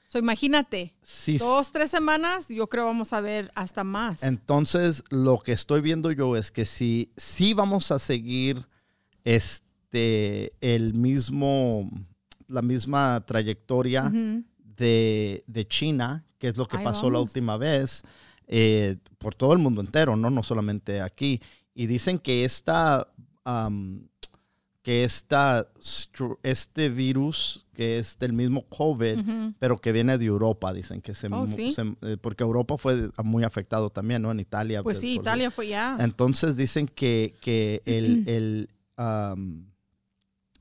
[0.06, 4.22] So, imagínate, Sí, dos, tres semanas, yo creo vamos a ver hasta más.
[4.22, 8.66] Entonces, lo que estoy viendo yo es que si, si vamos a seguir
[9.24, 11.88] este, el mismo,
[12.48, 14.11] la misma trayectoria
[14.59, 18.02] de, de China, que es lo que Ahí pasó la última vez,
[18.49, 20.30] eh, por todo el mundo entero, ¿no?
[20.30, 21.40] no solamente aquí.
[21.74, 23.07] Y dicen que esta,
[23.44, 24.09] am,
[24.82, 25.68] que esta,
[26.42, 29.55] este virus, que es del mismo COVID, Ujú.
[29.59, 31.72] pero que viene de Europa, dicen que se, Oh, ¿sí?
[31.72, 34.30] se- eh, porque Europa fue muy afectado también, ¿no?
[34.32, 34.82] En Italia.
[34.82, 35.96] Pues sí, Italia fue ya.
[36.01, 39.66] Entonces dicen que, que el, el, am,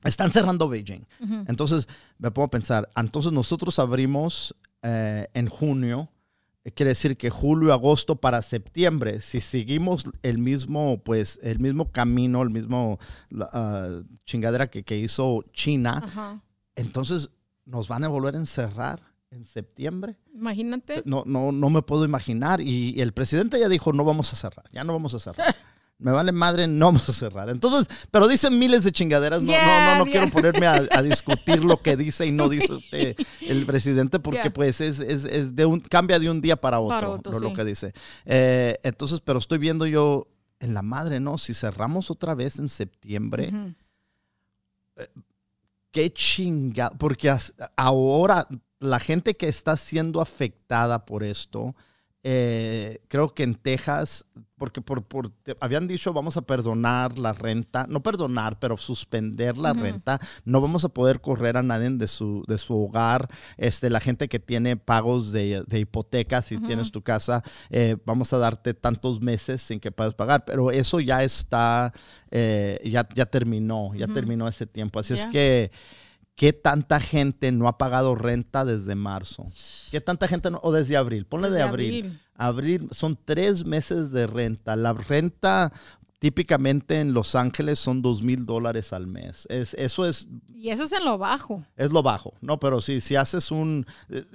[0.04, 1.06] están cerrando Beijing.
[1.20, 1.44] Ujú.
[1.48, 6.08] Entonces me puedo pensar, entonces nosotros abrimos eh, en junio,
[6.72, 12.42] quiere decir que julio, agosto para septiembre, si seguimos el mismo, pues, el mismo camino,
[12.42, 12.98] el mismo
[13.52, 16.42] ah, chingadera que, que hizo China, Ajá.
[16.76, 17.30] entonces
[17.64, 20.16] nos van a volver a encerrar en septiembre.
[20.34, 21.02] Imagínate.
[21.04, 22.60] No, no, no me puedo imaginar.
[22.60, 25.54] Y, y el presidente ya dijo, no vamos a cerrar, ya no vamos a cerrar.
[26.00, 27.48] Me vale madre, no vamos a cerrar.
[27.48, 29.42] Entonces, pero dicen miles de chingaderas.
[29.42, 30.12] No, no, Yeah, no, no yeah.
[30.12, 34.38] quiero ponerme a, a discutir lo que dice y no dice este, el presidente, porque
[34.42, 34.52] Yeah.
[34.52, 37.52] pues es, es, es de un, cambia de un día para otro, Para otro, lo,
[37.52, 37.92] que dice.
[38.26, 40.28] Eh, entonces, pero estoy viendo yo
[40.60, 41.36] en la madre, ¿no?
[41.38, 43.74] Si cerramos otra vez en septiembre, Ujú.
[45.90, 48.46] qué chingada, porque as- ahora
[48.80, 51.74] la gente que está siendo afectada por esto,
[52.24, 55.04] eh, creo que en Texas, porque por,
[55.60, 60.84] habían dicho vamos a perdonar la renta, no perdonar, pero suspender la renta, no vamos
[60.84, 64.76] a poder correr a nadie de su, de su hogar, este, la gente que tiene
[64.76, 69.78] pagos de, de hipoteca, si tienes tu casa, eh, vamos a darte tantos meses sin
[69.78, 71.92] que puedas pagar, pero eso ya está,
[72.32, 75.70] eh, ya, ya terminó, ya terminó ese tiempo, así es que...
[76.38, 79.44] ¿Qué tanta gente no ha pagado renta desde marzo?
[79.90, 80.60] ¿Qué tanta gente no?
[80.62, 81.26] O desde abril.
[81.26, 82.20] Ponle de Desde abril.
[82.36, 84.76] Abril son tres meses de renta.
[84.76, 85.72] La renta
[86.18, 89.46] típicamente en Los Ángeles son dos mil dólares al mes.
[89.48, 91.64] Es, eso es, Y eso es en lo bajo.
[91.76, 92.58] es lo bajo, ¿no?
[92.58, 93.86] Pero sí, si haces un...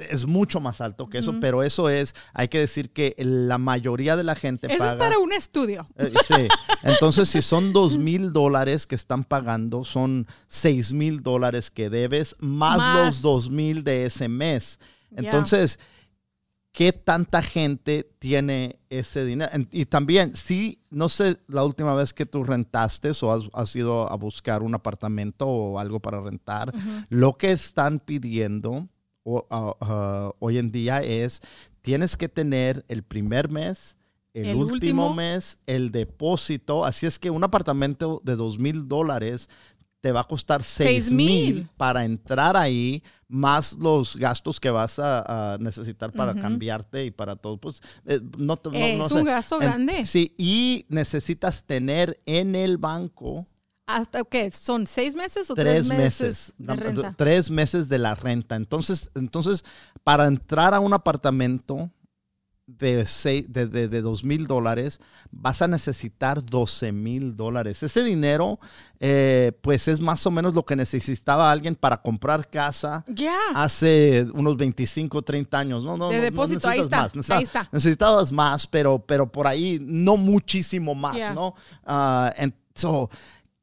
[0.10, 2.16] Es mucho más alto que eso, pero eso es...
[2.34, 4.92] Hay que decir que la mayoría de la gente Eso paga...
[4.94, 5.88] es para un estudio.
[5.98, 6.48] Eh, sí.
[6.84, 12.36] Entonces, si son dos mil dólares que están pagando, son seis mil dólares que debes,
[12.40, 13.06] más, Más.
[13.06, 14.80] los dos mil de ese mes.
[15.16, 15.80] Entonces,
[16.74, 19.50] ¿qué tanta gente tiene ese dinero?
[19.72, 24.12] Y también, si, no sé, la última vez que tú rentaste o has, has ido
[24.12, 26.74] a buscar un apartamento o algo para rentar,
[27.10, 28.90] lo que están pidiendo
[29.24, 31.42] o- hoy en día es,
[31.82, 33.96] tienes que tener el primer mes,
[34.34, 35.14] el, El último, último.
[35.14, 36.86] mes, el depósito.
[36.86, 39.48] Así es que un apartamento de dos mil dólares
[40.04, 41.70] te va a costar seis Seis mil mil.
[41.78, 47.38] para entrar ahí, más los gastos que vas a, a necesitar para cambiarte y para
[47.38, 47.56] todo.
[47.56, 49.16] Pues eh, no, te- no- Eh, no es sé.
[49.16, 50.06] un gasto En- grande.
[50.06, 53.48] Sí, y necesitas tener en el banco
[53.86, 54.52] ¿Hasta qué?
[54.52, 57.16] ¿Son seis meses o tres tres, meses, de no, renta?
[57.18, 58.56] tres meses de la renta.
[58.58, 59.64] Entonces, entonces
[60.04, 61.90] para entrar a un apartamento
[62.66, 65.02] de, seis- de, de, de dos mil dólares,
[65.32, 67.84] vas a necesitar 12 mil dólares.
[67.84, 68.60] Ese dinero,
[69.00, 73.36] eh, pues es más o menos lo que necesitaba alguien para comprar casa Ya.
[73.54, 75.84] hace unos 25, 30 años.
[75.84, 77.16] No, no, De no, no depósito, ahí necesitas está, más.
[77.16, 77.70] Necesita- ahí está.
[77.72, 81.34] Necesitabas más, pero, pero por ahí no muchísimo más, Yeah.
[81.34, 81.56] ¿no?
[81.86, 82.34] Ah,
[82.76, 83.10] so,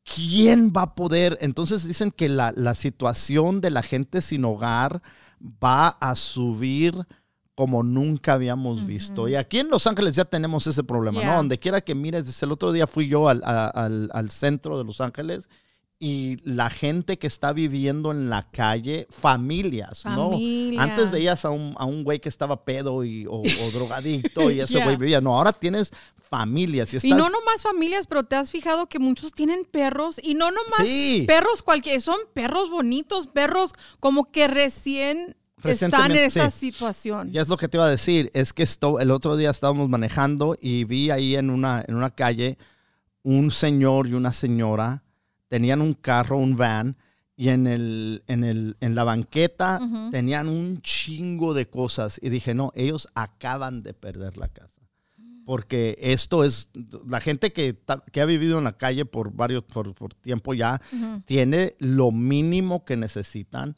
[0.04, 1.38] ¿Quién va a poder?
[1.40, 5.02] Entonces dicen que la, la situación de la gente sin hogar
[5.42, 7.06] va a subir
[7.60, 9.28] como nunca habíamos visto.
[9.28, 11.30] Y aquí en Los Ángeles ya tenemos ese problema, Yeah.
[11.32, 11.36] ¿no?
[11.36, 14.78] Donde quiera que mires, desde el otro día fui yo al, a- al- al centro
[14.78, 15.46] de Los Ángeles
[15.98, 20.30] y la gente que está viviendo en la calle, familias, ¿no?
[20.30, 20.82] Familia.
[20.84, 23.42] Antes veías a un, a un güey que estaba pedo y, o, o
[23.74, 24.84] drogadicto y ese Yeah.
[24.86, 25.20] güey vivía.
[25.20, 27.10] No, ahora tienes familias y estás...
[27.10, 30.86] Y no nomás familias, pero te has fijado que muchos tienen perros y no nomás
[30.86, 31.24] Sí.
[31.28, 37.30] perros cualquier, son perros bonitos, perros como que recién están en esa situación.
[37.30, 39.88] Ya es lo que te iba a decir, es que esto, el otro día estábamos
[39.88, 42.58] manejando y vi ahí en una, en una calle
[43.22, 45.02] un señor y una señora,
[45.48, 46.96] tenían un carro, un van,
[47.36, 50.10] y en, el, en, el, en la banqueta Ujú.
[50.10, 52.20] tenían un chingo de cosas.
[52.22, 54.82] Y dije, no, ellos acaban de perder la casa.
[55.46, 56.68] Porque esto es,
[57.08, 57.76] la gente que,
[58.12, 61.22] que ha vivido en la calle por varios, por, por tiempo ya, Ujú.
[61.24, 63.74] tiene lo mínimo que necesitan,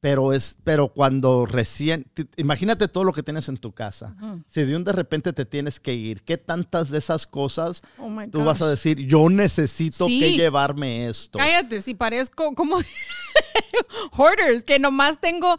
[0.00, 4.14] pero es, pero cuando recién, imagínate todo lo que tienes en tu casa.
[4.48, 8.08] Si de un de repente te tienes que ir, ¿qué tantas de esas cosas Oh
[8.30, 10.20] tú vas a decir, yo necesito Sí.
[10.20, 11.38] que llevarme esto?
[11.38, 12.78] Cállate, si parezco como
[14.12, 15.56] hoarders, que nomás tengo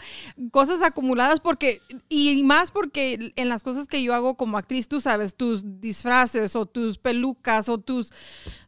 [0.51, 5.01] cosas acumuladas porque, y más porque en las cosas que yo hago como actriz, tú
[5.01, 8.11] sabes, tus disfraces o tus pelucas o tus,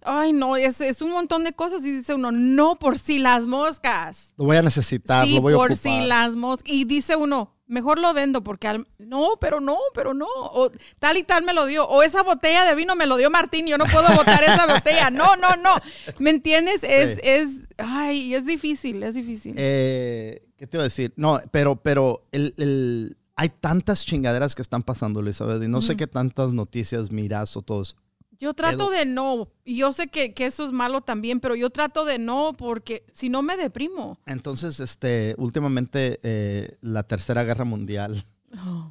[0.03, 3.47] ay no, es, es un montón de cosas y dice uno, no por si las
[3.47, 4.34] moscas.
[4.38, 5.91] Lo voy a necesitar, sí, lo voy a por ocupar.
[5.91, 6.71] si las moscas.
[6.71, 10.28] Y dice uno, mejor lo vendo porque al- no, pero no, pero no.
[10.36, 11.88] O tal y tal me lo dio.
[11.88, 13.65] O esa botella de vino me lo dio Martín.
[13.65, 15.09] Yo no puedo botar esa botella.
[15.09, 15.76] No, no, no.
[16.19, 16.84] ¿Me entiendes?
[16.84, 17.19] Es, Sí.
[17.24, 19.55] es, ay, es difícil, es difícil.
[19.57, 21.13] Eh, ¿Qué te iba a decir?
[21.15, 25.97] No, pero, pero el, el- hay tantas chingaderas que están pasando, Elizabeth, y no sé
[25.97, 27.95] qué tantas noticias miras o todo eso.
[28.41, 29.49] Yo trato Edu- de no.
[29.63, 33.05] Y yo sé que, que eso es malo también, pero yo trato de no porque
[33.13, 34.19] si no me deprimo.
[34.25, 38.23] Entonces, este, últimamente eh, la Tercera Guerra Mundial,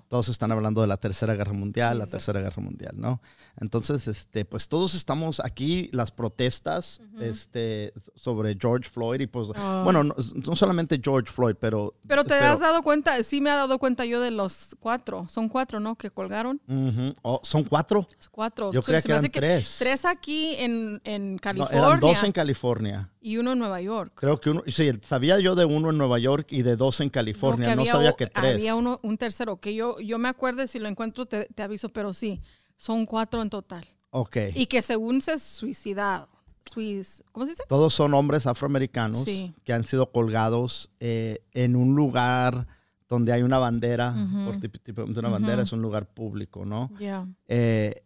[0.08, 2.06] todos están hablando de la Tercera Guerra Mundial, la.
[2.06, 3.20] Tercera Guerra Mundial, ¿no?
[3.60, 9.84] Entonces, este, pues todos estamos aquí, las protestas, este, sobre George Floyd y pues, Oh.
[9.84, 11.94] bueno, no, no solamente George Floyd, pero...
[12.06, 15.26] Pero te has dado cuenta, sí me ha dado cuenta yo de los cuatro.
[15.28, 15.96] Son cuatro, ¿no?
[15.96, 16.60] Que colgaron.
[16.68, 17.14] Ujú.
[17.22, 18.06] Oh, ¿Son cuatro?
[18.30, 18.72] Cuatro.
[18.72, 19.76] Yo Se- creía que eran tres.
[19.78, 23.10] Tres aquí en, en No, California eran dos en California.
[23.20, 24.12] y uno en Nueva York.
[24.14, 27.10] Creo que uno, sí, sabía yo de uno en Nueva York y de dos en
[27.10, 28.54] California, que no, había sabía que tres.
[28.54, 31.88] Había uno, un tercero, que yo, yo me acuerdo, si lo encuentro te, te aviso,
[31.88, 32.40] pero sí,
[32.76, 33.86] son cuatro en total.
[34.10, 34.36] Ok.
[34.54, 36.28] Y que según se suicidado.
[36.72, 37.62] Suis- ¿Cómo se dice?
[37.68, 39.52] Todos son hombres afroamericanos Sí.
[39.64, 42.66] que han sido colgados eh, en un lugar
[43.08, 44.44] donde hay una bandera, Ujú.
[44.44, 46.90] por tipo, tipo de una bandera, es un lugar público, ¿no?
[47.00, 47.26] Ya.
[47.48, 48.04] Eh,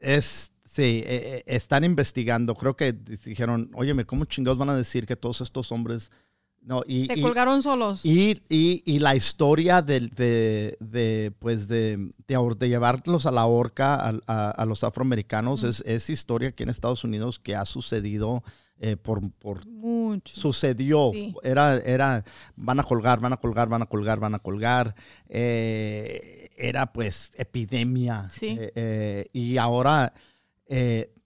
[0.00, 5.16] es, sí, eh, están investigando, creo que dijeron, óyeme, ¿cómo chingados van a decir que
[5.16, 6.10] todos estos hombres...
[6.66, 8.04] No, y, Se y- colgaron solos.
[8.06, 13.44] y, y- y la historia del- de, de, pues de, de de llevarlos a la
[13.44, 17.66] horca a, a- a los afroamericanos es, es historia aquí en Estados Unidos que ha
[17.66, 18.42] sucedido
[18.78, 20.34] eh, por, por Mucho.
[20.34, 21.10] sucedió.
[21.12, 21.34] Sí.
[21.42, 22.24] Era, era,
[22.56, 24.94] van a colgar, van a colgar, van a colgar, van a colgar.
[25.28, 28.28] Eh, era pues epidemia.
[28.32, 28.56] Sí.
[28.58, 30.12] Eh, y ahora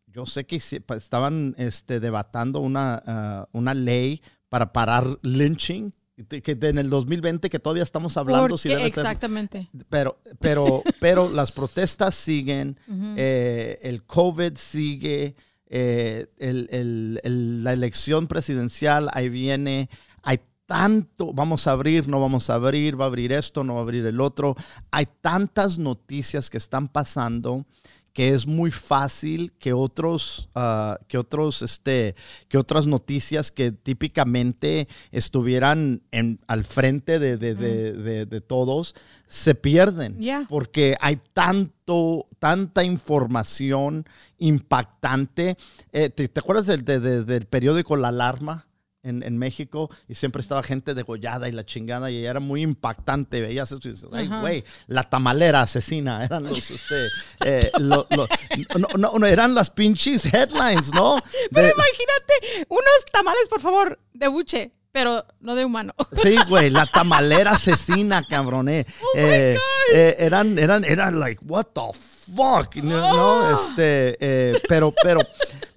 [0.09, 5.93] yo sé que estaban este, debatando una, ah, una ley para parar lynching.
[6.29, 9.71] Que en el 2020, que todavía estamos hablando si debe ser exactamente.
[9.89, 12.77] pero, pero, pero las protestas siguen,
[13.17, 15.37] eh, el COVID sigue,
[15.69, 19.89] eh, el- el- el- la elección presidencial ahí viene,
[20.25, 23.81] hay tanto, vamos a abrir, no vamos a abrir, va a abrir esto, no va
[23.81, 24.57] a abrir el otro,
[24.91, 27.65] hay tantas noticias que están pasando
[28.19, 32.17] que es muy fácil que otros, ah, que otros, este,
[32.49, 38.97] que otras noticias que típicamente estuvieran en, al frente de, de- de- todos
[39.29, 40.17] se pierden.
[40.49, 44.05] Porque hay tanto, tanta información
[44.39, 45.57] impactante.
[45.93, 48.67] Eh, ¿te, te acuerdas del, de- de- del periódico La Alarma?
[49.05, 53.41] En, en México y siempre estaba gente degollada y la chingada y era muy impactante.
[53.41, 56.25] Veías eso y dices, ay, güey, la tamalera asesina.
[56.25, 57.07] Eran los, este,
[57.45, 58.27] eh, lo- lo-
[58.77, 61.17] no, no, no, eran las pinches headlines, ¿no?
[61.53, 65.95] Pero De- imagínate, unos tamales, por favor, de buche, pero no de humano.
[66.23, 68.69] Sí, güey, la tamalera asesina, cabrón.
[68.69, 68.85] eh.
[69.15, 69.57] Eh,
[69.95, 71.81] eh, eran, eran, eran like, what the
[72.35, 75.21] fuck, no, no, este, pero, pero,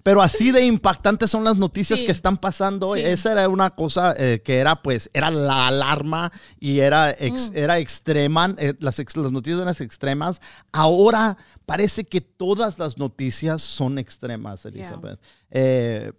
[0.04, 2.06] pero así de impactantes son las noticias Sí.
[2.06, 2.96] que están pasando.
[2.96, 3.02] Sí.
[3.02, 7.58] Esa era una cosa eh, que era, pues, era la alarma y era, ex- Mm.
[7.58, 10.42] era extrema, eh, las, ex- las noticias eran extremas.
[10.72, 15.20] Ahora parece que todas las noticias son extremas, Elizabeth.
[15.50, 16.12] Eh,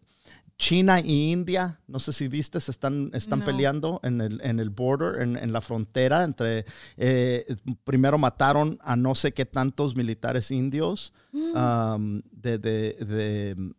[0.63, 3.45] China y India, no sé si viste, se están, están No.
[3.45, 6.65] peleando en el, en el border, en, en la frontera entre,
[6.97, 7.45] eh,
[7.83, 13.73] primero mataron a no sé qué tantos militares indios um, de, de- de-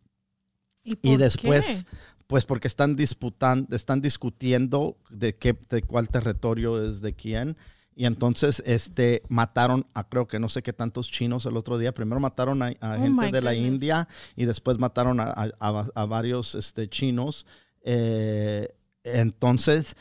[1.00, 1.96] ¿Y, después, qué?
[2.26, 7.56] pues porque están disputando, están discutiendo de qué, de cuál territorio es de quién.
[7.96, 11.94] Y entonces, este, mataron a creo que no sé qué tantos chinos el otro día.
[11.94, 13.72] Primero mataron a, a Oh, gente de la goodness.
[13.72, 17.46] India y después mataron a, a- a- a varios este, chinos.
[17.82, 18.68] Eh,
[19.04, 19.94] entonces,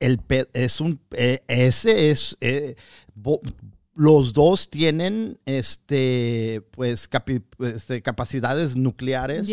[0.00, 0.18] el
[0.54, 2.74] es un, eh, ese es, eh,
[3.94, 9.46] los dos tienen, este, pues, capi- este, capacidades nucleares.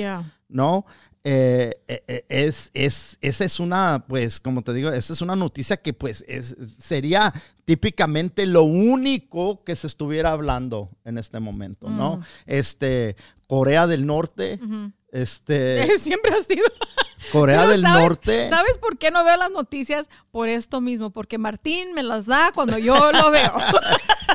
[0.54, 0.86] ¿No?
[1.26, 5.36] Eh, eh, eh, es, es, esa es una, pues, como te digo, esa es una
[5.38, 7.34] noticia que, pues, es, sería
[7.64, 12.18] típicamente lo único que se estuviera hablando en este momento, ¿no?
[12.18, 12.24] Mm.
[12.45, 13.16] Este,
[13.47, 14.60] Corea del Norte,
[15.14, 16.66] este, Siempre ha sido.
[17.32, 18.50] Corea del ¿sabes- Norte.
[18.50, 20.08] ¿Sabes por qué no veo las noticias?
[20.32, 23.54] Por esto mismo, porque Martín me las da cuando yo lo veo.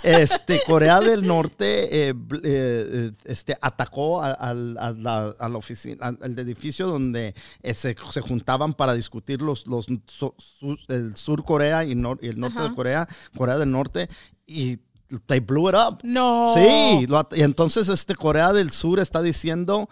[0.05, 2.15] Este, Corea del Norte eh, eh,
[2.45, 7.75] eh, este, atacó a, al- a la, a la oficina, al, al edificio donde eh,
[7.75, 10.37] se, se juntaban para discutir los, los so-
[10.89, 12.69] el sur Corea y, nor- y el norte Ajá.
[12.69, 14.09] de Corea, Corea del Norte,
[14.47, 14.79] y
[15.27, 15.99] they blew it up.
[16.05, 16.55] No.
[16.55, 19.89] Sí, lo y entonces este Corea del Sur está diciendo,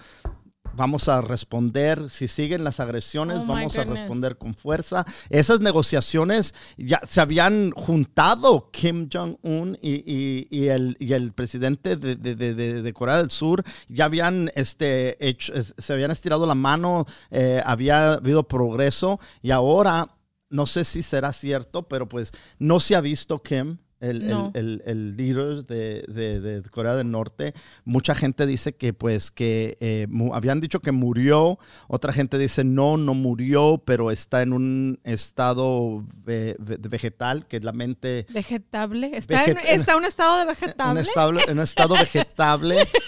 [0.76, 5.04] vamos a responder, si siguen las agresiones, Oh, vamos a responder con fuerza.
[5.30, 11.96] Esas negociaciones ya se habían juntado Kim Jong-un y, y- y el, y el presidente
[11.96, 16.46] de, de- de- de- de Corea del Sur, ya habían este, hecho, se habían estirado
[16.46, 20.10] la mano, eh, había habido progreso y ahora...
[20.48, 24.50] No sé si será cierto, pero pues no se ha visto Kim, el, el- No.
[24.54, 27.54] el, el líder de, de- de Corea del Norte.
[27.84, 32.96] Mucha gente dice que pues que eh, habían dicho que murió, otra gente dice no,
[32.96, 38.26] no murió, pero está en un estado ve- ve- vegetal, que la mente...
[38.32, 39.10] Vegetable.
[39.14, 41.00] Está, en, Veget- está en un estado de Un vegetable.
[41.00, 42.76] estado, en un estado vegetable.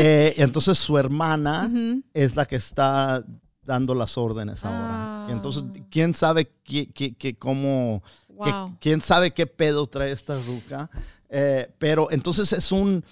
[0.00, 2.02] Eh, entonces su hermana Ujú.
[2.14, 3.24] es la que está
[3.64, 5.26] dando las órdenes ahora.
[5.28, 5.80] Y entonces, Ah.
[5.90, 8.02] ¿quién sabe qué, qué- qué- cómo...
[8.44, 8.72] que-.
[8.80, 10.90] ¿Quién sabe qué pedo trae esta ruca?
[11.30, 13.04] Eh, pero entonces es un...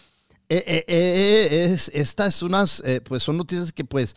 [0.48, 4.14] eh, eh, eh, es, estas unas, eh, pues son noticias que pues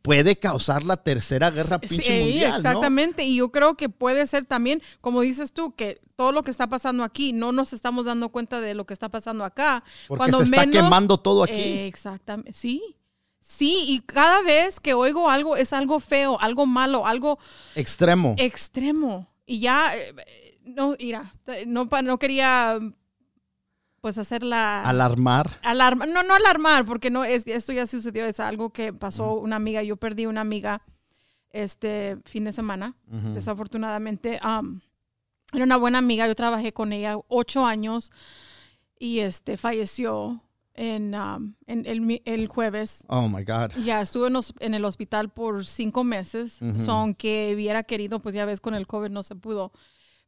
[0.00, 2.68] puede causar la tercera guerra Sí, pinche mundial, ¿no?
[2.68, 3.24] exactamente.
[3.24, 6.66] Y yo creo que puede ser también, como dices tú, que todo lo que está
[6.66, 9.84] pasando aquí, no nos estamos dando cuenta de lo que está pasando acá.
[10.08, 11.52] Porque Cuando se está menos- quemando todo aquí.
[11.52, 12.52] Eh, exactamente.
[12.54, 12.82] Sí.
[13.38, 17.38] Sí, y cada vez que oigo algo es algo feo, algo malo, algo
[17.76, 18.34] Extremo.
[18.38, 19.28] extremo.
[19.46, 21.32] Y ya, eh, eh, no, mira,
[21.66, 22.78] no, no quería
[24.00, 24.82] pues hacer la...
[24.82, 25.50] Alarmar.
[25.62, 29.56] alarma, no, no alarmar, porque no es esto ya sucedió, es algo que pasó una
[29.56, 30.82] amiga, yo perdí una amiga
[31.50, 34.38] este fin de semana, desafortunadamente.
[34.42, 34.80] am,
[35.52, 38.12] era una buena amiga, yo trabajé con ella ocho años
[38.98, 40.42] y este falleció
[40.76, 43.04] en, am, en el, el jueves.
[43.08, 43.72] Oh my God.
[43.84, 44.28] Ya estuve
[44.60, 46.60] en, el hospital por cinco meses.
[46.62, 46.78] Ujú.
[46.78, 49.72] So, aunque hubiera querido, pues ya ves, con el COVID no se pudo.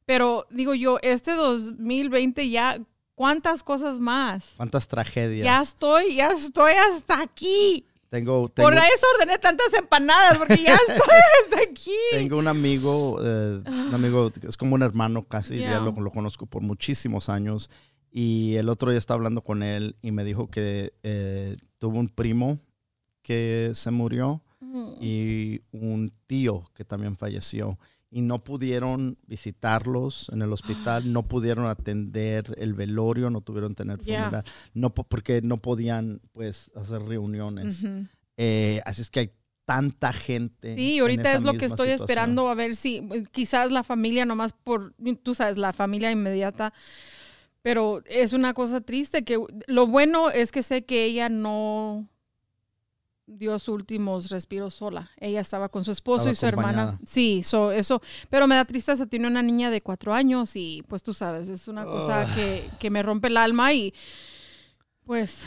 [0.04, 2.78] Pero digo yo, este 2020 ya,
[3.14, 4.54] ¿cuántas cosas más?
[4.56, 5.44] ¿Cuántas tragedias?
[5.44, 7.84] Ya estoy, ya estoy hasta aquí.
[8.08, 10.96] Tengo, tengo, Por eso ordené tantas empanadas, porque ya estoy
[11.44, 11.92] hasta aquí.
[12.10, 16.46] tengo un amigo, eh, un amigo, que es como un hermano casi, ya lo conozco
[16.46, 17.68] por muchísimos años.
[18.10, 22.08] Y el otro día estaba hablando con él y me dijo que eh, tuvo un
[22.08, 22.58] primo
[23.22, 24.42] que se murió
[25.00, 27.78] y un tío que también falleció.
[28.10, 33.98] Y no pudieron visitarlos en el hospital, no pudieron atender el velorio, no tuvieron tener
[34.00, 34.24] Yeah.
[34.24, 37.82] funeral, no, po- porque no podían pues hacer reuniones.
[37.84, 38.06] Ujú.
[38.38, 39.30] Eh, así es que hay
[39.66, 40.74] tanta gente.
[40.74, 42.00] Sí, ahorita es lo que estoy situación.
[42.10, 46.72] esperando a ver si eh, quizás la familia nomás por, tú sabes, la familia inmediata.
[47.62, 52.08] Pero es una cosa triste que lo bueno es que sé que ella no
[53.26, 55.10] dio sus últimos respiros sola.
[55.18, 56.98] Ella estaba con su esposo Estaba y su hermana.
[57.06, 58.00] Sí, so, eso.
[58.30, 61.68] Pero me da tristeza, tiene una niña de cuatro años y pues tú sabes, es
[61.68, 62.34] una cosa Ugh.
[62.34, 63.92] que, que me rompe el alma y
[65.04, 65.44] pues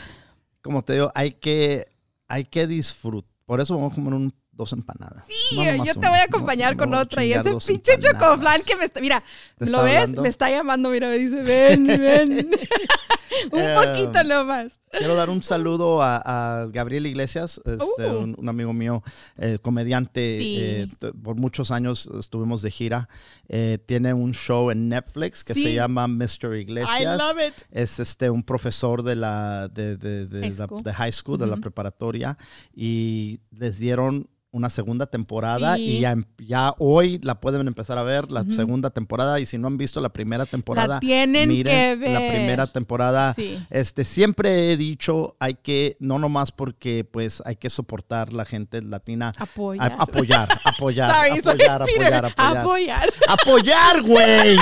[0.60, 1.86] Como te digo, hay que,
[2.28, 3.30] hay que disfrutar.
[3.46, 5.24] Por eso vamos a comer un, dos empanadas.
[5.28, 6.10] Sí, No yo te una.
[6.10, 7.24] voy a acompañar No, con no, otra.
[7.24, 9.00] Y ese pinche chocoflan que me está.
[9.00, 9.22] Mira,
[9.58, 9.96] ¿Te ¿lo ves?
[9.96, 10.22] hablando?
[10.22, 12.50] Me está llamando, mira, me dice, ven, ven.
[13.52, 14.72] un Eh, poquito nomás.
[14.90, 16.18] Quiero dar un saludo a,
[16.62, 18.18] a Gabriel Iglesias, este, Uh.
[18.18, 19.02] un, un amigo mío,
[19.38, 20.38] eh, comediante.
[20.38, 20.56] Sí.
[20.60, 20.88] eh,
[21.24, 23.08] por muchos años estuvimos de gira.
[23.48, 25.62] Eh, tiene un show en Netflix que Sí.
[25.62, 26.54] se llama Mr.
[26.60, 27.00] Iglesias.
[27.00, 27.54] I love it.
[27.70, 30.82] Es este, un profesor de la de, de- de High la- school.
[30.82, 32.36] de high school, de la preparatoria,
[32.74, 35.82] y les dieron una segunda temporada Sí.
[35.96, 39.56] y ya, em- ya hoy la pueden empezar a ver, la segunda temporada, y si
[39.56, 42.10] no han visto la primera temporada, La tienen miren que ver.
[42.10, 43.32] la primera temporada.
[43.34, 43.58] Sí.
[43.70, 48.82] Este, siempre he dicho, hay que, no nomás porque pues hay que soportar la gente
[48.82, 49.96] latina, a- Apoyar.
[49.98, 53.12] apoyar, apoyar, Sorry, apoyar, apoyar, apoyar, Apoyar.
[53.28, 54.56] apoyar, güey.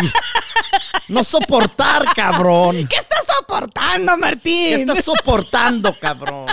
[1.08, 2.86] No soportar, cabrón.
[2.86, 4.68] ¿Qué estás soportando, Martín?
[4.68, 6.46] ¿Qué estás soportando, cabrón?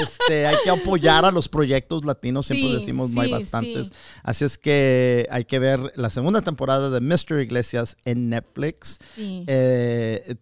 [0.00, 3.88] Este, hay que apoyar a los proyectos latinos, siempre Sí, decimos, sí, hay bastantes.
[3.88, 3.92] sí.
[4.22, 7.40] Así es que hay que ver la segunda temporada de Mr.
[7.40, 8.98] Iglesias en Netflix.
[9.18, 10.34] Eh,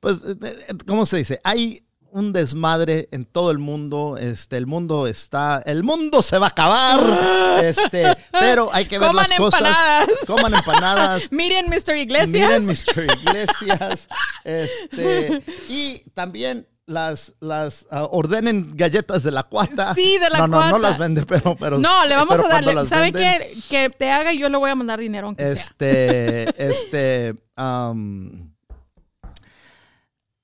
[0.00, 0.56] pues, eh,
[0.86, 1.40] ¿cómo se dice?
[1.44, 4.16] Hay un desmadre en todo el mundo.
[4.18, 7.00] Este, el mundo está, el mundo se va a acabar.
[7.56, 9.60] Este, pero hay que ver Coman las cosas.
[9.62, 10.08] empanadas.
[10.26, 11.28] Coman empanadas.
[11.32, 11.96] Miren, Mr.
[11.96, 12.28] Iglesias.
[12.28, 13.06] Miren Mr.
[13.22, 14.08] Iglesias.
[14.44, 19.92] Este, y también las, las ah, ordenen galletas de la cuata.
[19.94, 20.78] Sí, de la no, No, no Cuata.
[20.78, 22.86] las vende, pero, pero No, le vamos a darle.
[22.86, 23.56] ¿Sabe qué?
[23.68, 25.52] Que te haga, yo le voy a mandar dinero aunque sea.
[25.54, 28.50] Este, este, um,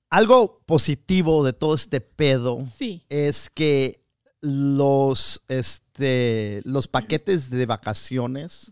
[0.09, 3.03] algo positivo de todo este pedo Sí.
[3.09, 4.03] es que
[4.41, 8.71] los, este, los paquetes de vacaciones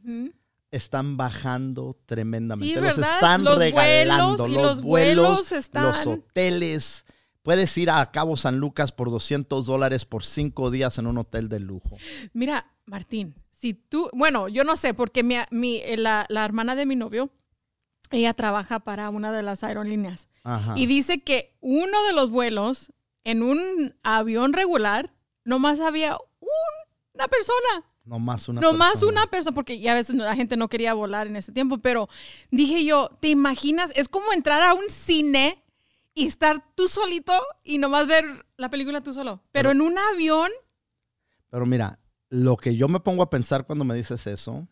[0.72, 2.76] están bajando tremendamente.
[2.76, 4.38] Sí, los están Los regalando.
[4.38, 7.06] vuelos y los los vuelos, vuelos están- los hoteles.
[7.44, 11.50] Puedes ir a Cabo San Lucas por 200 dólares por cinco días en un hotel
[11.50, 11.98] de lujo.
[12.34, 16.76] Mira, Martín, si tú, bueno, yo no sé, porque mi, mi- eh, la, la hermana
[16.76, 17.32] de mi novio,
[18.12, 20.74] ella trabaja para una de las aerolíneas Ajá.
[20.78, 22.92] y dice que uno de los vuelos
[23.24, 25.12] en un avión regular,
[25.44, 26.50] nomás había un-
[27.16, 27.86] una persona.
[28.06, 29.12] no más una no más persona.
[29.12, 32.08] una persona, porque ya a veces la gente no quería volar en ese tiempo, pero
[32.52, 33.92] dije yo, ¿te imaginas?
[33.96, 35.61] Es como entrar a un cine
[36.14, 37.34] y estar tú solito
[37.64, 39.42] y nomás ver la película tú solo.
[39.52, 40.50] Pero, Pero- en un avión,
[41.50, 42.00] Pero mira,
[42.30, 44.68] lo que yo me pongo a pensar cuando me dices eso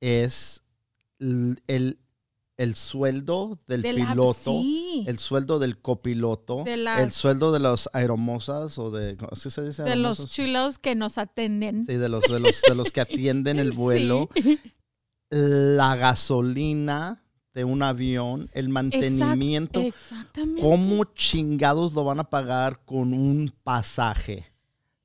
[0.00, 0.62] es
[1.18, 1.98] el,
[2.56, 7.88] el sueldo del piloto, sí, el sueldo del copiloto, De el las- sueldo de los
[7.92, 9.82] aeromosas o de, ¿sí se dice?
[9.82, 11.86] de los chulos que nos atenden.
[11.86, 14.60] Sí, de los, de los, de los que atienden el vuelo, Sí.
[15.30, 17.22] la gasolina
[17.58, 19.80] de un avión, el mantenimiento.
[19.80, 20.62] Exactamente.
[20.62, 24.52] ¿Cómo chingados lo van a pagar con un pasaje?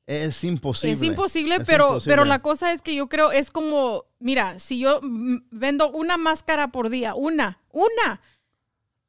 [0.06, 0.94] Es imposible.
[0.94, 2.12] Es imposible, Es pero, imposible.
[2.12, 5.00] pero la cosa es que yo creo, es como, mira, si yo
[5.50, 8.22] vendo una máscara por día, una, una,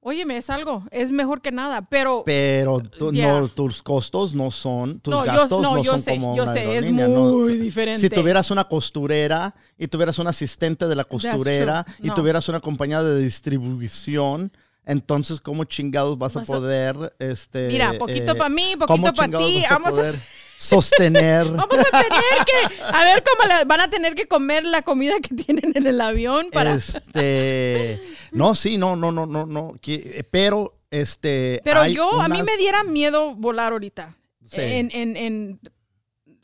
[0.04, 2.22] óyeme, es algo, es mejor que nada, pero...
[2.26, 6.02] Pero tú- no, tus costos no son, tus no, yo, gastos no, no, yo son
[6.02, 8.00] sé, como yo una sé, es muy diferente.
[8.02, 13.02] Si tuvieras una costurera y tuvieras un asistente de la costurera y tuvieras una compañía
[13.02, 14.52] de distribución,
[14.84, 19.14] entonces ¿cómo chingados vas, Vas a a- poder, este, Mira, poquito eh, para mí, poquito
[19.14, 20.14] para ti, vamos a, poder
[20.64, 21.44] sostener?
[21.50, 25.14] vamos a tener que, a ver cómo la- van a tener que comer la comida
[25.20, 26.74] que tienen en el avión para...
[26.74, 28.00] Este,
[28.32, 32.56] no, sí, no, no, no, no, no, que- pero este, Pero yo, a mí me
[32.56, 34.16] diera miedo volar ahorita.
[34.44, 34.60] Sí.
[34.60, 35.60] En, en, en-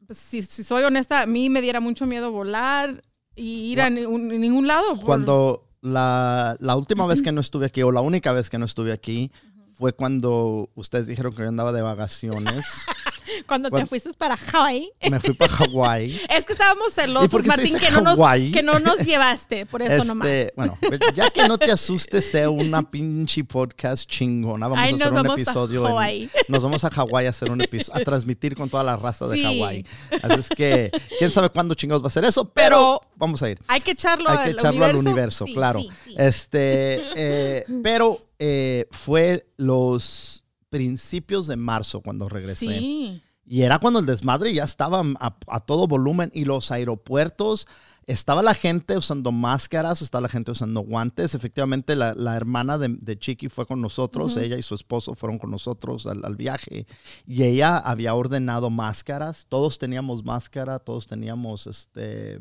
[0.06, 3.02] pues, si, si soy honesta, a mí me diera mucho miedo volar
[3.36, 4.96] y ir a ningún lado.
[4.96, 8.58] por- Cuando la, la última vez que no estuve aquí, o la única vez que
[8.58, 9.30] no estuve aquí,
[9.78, 12.66] fue cuando ustedes dijeron que yo andaba de vacaciones.
[13.46, 14.90] cuando te fuiste para Hawaii.
[15.10, 16.20] Me fui para Hawái.
[16.30, 18.52] Es que estábamos ¿Y celosos, Martín, que no, nos, Hawái?
[18.52, 20.28] que no nos llevaste, por eso nomás.
[20.28, 24.68] Este, bueno, pues, ya que no te asustes, sea una pinche podcast chingona.
[24.68, 25.80] Vamos Ay, a hacer un episodio.
[25.82, 26.30] en- Hawái.
[26.48, 29.42] nos vamos a Hawái a hacer un episodio, a transmitir con toda la raza de.
[29.42, 29.86] Hawái.
[30.22, 33.50] Así es que, quién sabe cuándo chingados va a ser eso, pero, Pero vamos a
[33.50, 33.58] ir.
[33.68, 35.00] Hay que echarlo, Hay que al, echarlo universo.
[35.00, 35.80] al universo, Sí, claro.
[35.80, 36.14] sí.
[36.16, 42.66] Este, eh, pero eh, fue los principios de marzo cuando regresé.
[42.78, 43.22] Sí.
[43.46, 47.66] Y era cuando el desmadre ya estaba a, a todo volumen y los aeropuertos,
[48.06, 51.34] estaba la gente usando máscaras, estaba la gente usando guantes.
[51.34, 55.38] Efectivamente, la, la hermana de, de Chiqui fue con nosotros, ella y su esposo fueron
[55.38, 56.86] con nosotros al, al viaje.
[57.26, 62.40] Y ella había ordenado máscaras, todos teníamos máscara, todos teníamos este...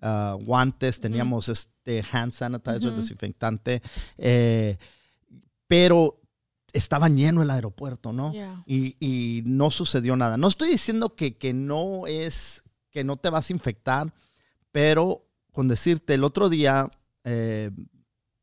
[0.00, 3.82] ah, guantes, teníamos este hand sanitizer, desinfectante,
[4.16, 4.76] eh,
[5.66, 6.20] pero
[6.78, 8.32] estaba lleno el aeropuerto, ¿no?
[8.32, 8.62] Yeah.
[8.66, 10.36] y, y no sucedió nada.
[10.36, 14.12] No estoy diciendo que, que no es, que no te vas a infectar,
[14.72, 16.90] pero con decirte, el otro día
[17.24, 17.70] eh,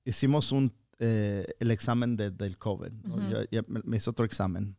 [0.03, 2.91] hicimos un, eh, el examen de- del COVID.
[3.03, 3.29] ¿no?
[3.29, 4.75] Ya- ya me, me hice otro examen.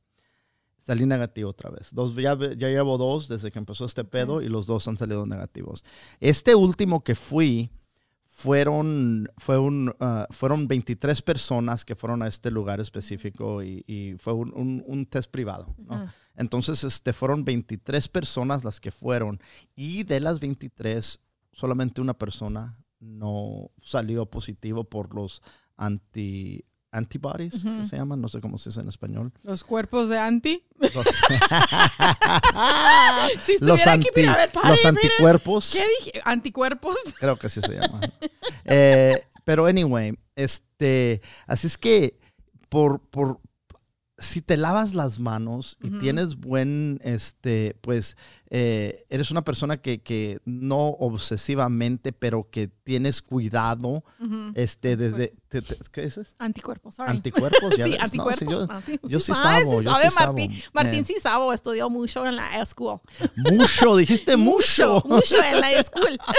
[0.80, 1.88] Salí negativo otra vez.
[1.92, 5.26] Dos, ya, ya llevo dos desde que empezó este pedo y los dos han salido
[5.26, 5.84] negativos.
[6.20, 7.70] Este último que fui
[8.40, 14.16] fueron, fue un, ah, fueron 23 personas que fueron a este lugar específico y, y
[14.18, 15.74] fue un, un- un test privado.
[16.36, 19.40] Entonces, este, fueron 23 personas las que fueron
[19.74, 21.18] y de las 23,
[21.50, 25.40] solamente una persona no salió positivo por los
[25.78, 26.62] anti,
[26.92, 29.32] antibodies, que se llaman, no sé cómo se dice en español.
[29.42, 30.64] Los cuerpos de anti.
[30.78, 30.92] Los,
[33.44, 35.72] Si los estuviera aquí, mira, ver, pare, los anticuerpos.
[35.72, 36.20] ¿Qué dije?
[36.24, 36.96] Anticuerpos.
[37.18, 38.00] Creo que así se llama.
[38.64, 42.18] Eh, pero anyway, este, así es que
[42.68, 43.40] por, por
[44.18, 48.16] si te lavas las manos y tienes buen, este, pues,
[48.50, 54.04] eh, eres una persona que, que no obsesivamente, pero que tienes cuidado,
[54.54, 56.34] este, desde, te- te- ¿qué dices?
[56.38, 57.10] Anticuerpos, sorry.
[57.10, 57.90] Anticuerpos, ya sí.
[57.96, 58.38] No, anticuerpos.
[58.38, 60.32] sí, yo, yo sí sabo, yo sabe sí sabo.
[60.32, 60.62] Martín.
[60.72, 61.04] Martín Eh.
[61.04, 63.00] sí sabo, estudió mucho en la school.
[63.36, 65.02] mucho, dijiste mucho.
[65.06, 66.18] Mucho en la school.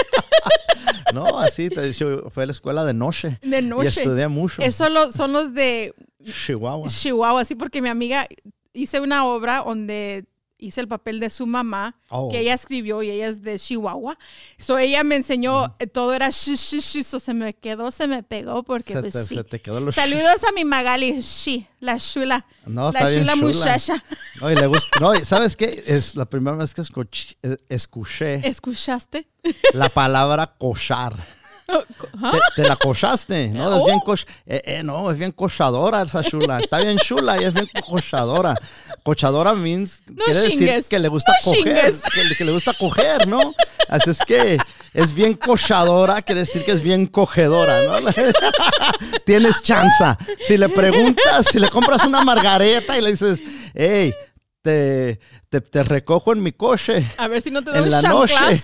[1.14, 3.38] No, así te he dicho, fue a la escuela de noche.
[3.42, 3.88] De Y noche.
[3.88, 4.62] estudié mucho.
[4.62, 5.94] Eso lo- son los de
[6.24, 6.88] Chihuahua.
[6.88, 8.26] Chihuahua, sí, porque mi amiga
[8.74, 10.26] hice una obra donde
[10.58, 12.28] hice el papel de su mamá, Oh.
[12.30, 14.18] que ella escribió y ella es de Chihuahua.
[14.58, 18.08] So ella me enseñó, eh, todo era shi, shi, shi, so se me quedó, se
[18.08, 19.34] me pegó, porque se, pues te, sí.
[19.36, 22.44] se te quedó los Saludos a mi Magali, shi, la chula.
[22.66, 23.36] No, la chula chula.
[23.36, 24.02] muchacha.
[24.40, 24.98] No, y le gusta.
[25.00, 25.84] No, ¿sabes qué?
[25.86, 29.28] Es la primera vez que escuch- eh, escuché ¿Escuchaste?
[29.74, 31.37] la palabra cochar.
[32.22, 32.30] ¿Ah?
[32.54, 33.74] Te, te la cochaste, ¿no?
[33.74, 33.86] Es Oh.
[33.86, 36.58] bien coch eh, eh, no, es bien cochadora esa chula.
[36.60, 38.54] Está bien chula y es bien cochadora.
[39.02, 40.86] Cochadora means No quiere decir chingues.
[40.88, 43.54] que le gusta No coger, que, que le gusta coger, ¿no?
[43.88, 44.58] Así es que
[44.94, 48.10] es bien cochadora, quiere decir que es bien cogedora, ¿no?
[49.26, 50.18] Tienes chanza.
[50.46, 53.40] Si le preguntas, si le compras una margareta y le dices,
[53.74, 54.14] hey,
[54.62, 58.02] te, te, te recojo en mi coche A ver si no te da un la
[58.02, 58.34] noche.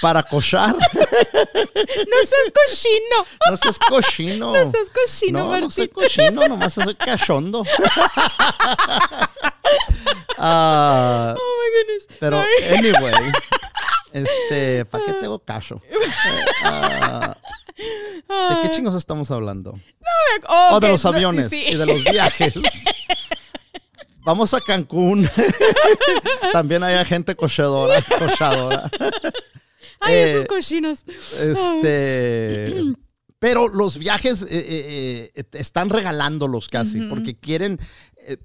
[0.00, 0.74] para cochar.
[0.76, 0.80] no
[2.24, 3.26] seas cochino.
[3.50, 4.52] No seas cochino.
[4.52, 5.70] No seas cochino, No, no Martín.
[5.70, 7.64] soy cochino, nomás soy cachondo.
[10.38, 12.06] Ah, Oh my goodness.
[12.20, 12.76] pero, Ay.
[12.78, 13.32] anyway,
[14.12, 15.80] este, ¿para qué tengo cacho?
[16.64, 17.36] Ah,
[17.76, 19.78] ¿De qué chingos estamos hablando?
[20.48, 21.64] Oh, Oh, de los no, aviones sí.
[21.68, 22.54] y de los viajes.
[24.20, 25.28] Vamos a Cancún.
[26.52, 28.00] También hay gente cochadora.
[28.02, 28.90] cochadora.
[30.00, 31.04] Ay, eh, esos cochinos.
[31.08, 32.82] Este.
[33.38, 37.78] Pero los viajes eh, eh, eh, están regalándolos casi porque quieren.
[38.26, 38.36] eh,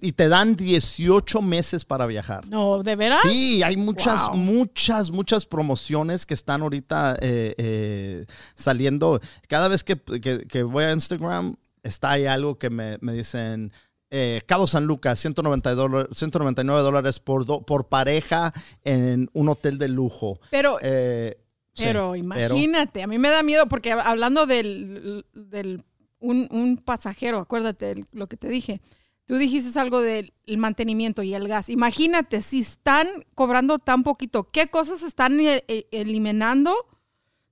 [0.00, 2.46] y te dan 18 meses para viajar.
[2.48, 3.20] No, ¿de veras?
[3.22, 4.36] Sí, hay muchas, Wow.
[4.36, 9.20] muchas, muchas promociones que están ahorita eh, eh, saliendo.
[9.48, 13.72] Cada vez que, que- que voy a Instagram, está ahí algo que me, me dicen.
[14.10, 18.52] Eh, Cabo San Lucas, 190 dólar- 199 dólares por, do- por pareja
[18.84, 20.38] en un hotel de lujo.
[20.50, 21.36] Pero, Eh,
[21.74, 25.84] sí, pero imagínate, a mí me da miedo porque hab- hablando del, del
[26.20, 28.80] un, un pasajero, acuérdate lo que te dije.
[29.26, 31.68] Tú dijiste algo del el mantenimiento y el gas.
[31.68, 36.72] Imagínate, si están cobrando tan poquito, ¿qué cosas están e- e- eliminando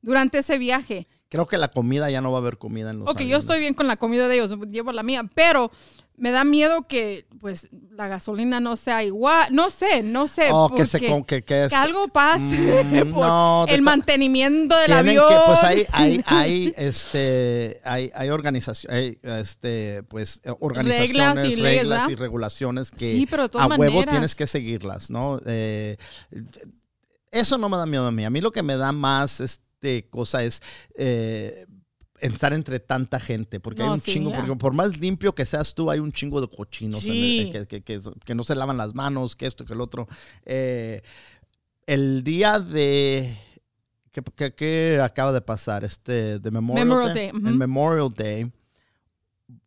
[0.02, 1.08] durante ese viaje?
[1.28, 3.58] Creo que la comida ya no va a haber comida en los Ok, yo estoy
[3.58, 5.72] bien con la comida de ellos, llevo la mía, pero
[6.16, 10.72] me da miedo que pues la gasolina no sea igual, no sé, no sé, Oh,
[10.74, 14.78] que se con- que, que es- que algo pase Mm, por no, el to- mantenimiento
[14.78, 15.26] del avión.
[15.28, 21.44] que, pues hay, hay, hay, este, hay, hay organización, hay, este, pues, eh, organizaciones, Reglas
[21.44, 24.10] y reglas, y regulaciones que Sí, pero a huevo maneras.
[24.14, 25.40] tienes que seguirlas, ¿no?
[25.44, 25.96] Eh,
[27.30, 28.24] eso no me da miedo a mí.
[28.24, 30.62] A mí lo que me da más, este, cosa es
[30.96, 31.66] eh,
[32.32, 34.36] estar entre tanta gente, porque hay un sí, chingo, ya.
[34.38, 37.50] porque por más limpio que seas tú, hay un chingo de cochinos en el- Sí.
[37.52, 40.08] que, que- que- que no se lavan las manos, que esto, que el otro.
[40.44, 41.02] Eh,
[41.86, 43.36] el día de...
[44.56, 45.82] ¿Qué, acaba de pasar?
[45.84, 47.26] Este, de Memorial, Memorial Day.
[47.30, 47.48] Day, ujú.
[47.48, 48.52] El Memorial Day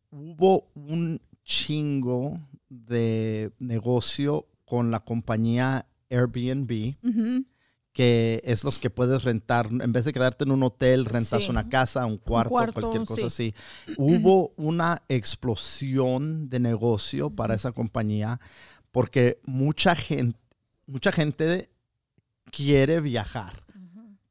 [0.09, 2.39] hubo un chingo
[2.69, 7.45] de negocio con la compañía Airbnb, Ujú.
[7.97, 11.49] Que es los que puedes rentar, en vez de quedarte en un hotel, rentas Sí.
[11.49, 13.55] una casa, un cuarto, cuarto, cualquier cosa sí.
[13.87, 13.95] así.
[13.97, 18.39] Hubo una explosión de negocio para esa compañía
[18.91, 20.37] porque mucha gente,
[20.85, 21.71] mucha gente
[22.51, 23.63] quiere viajar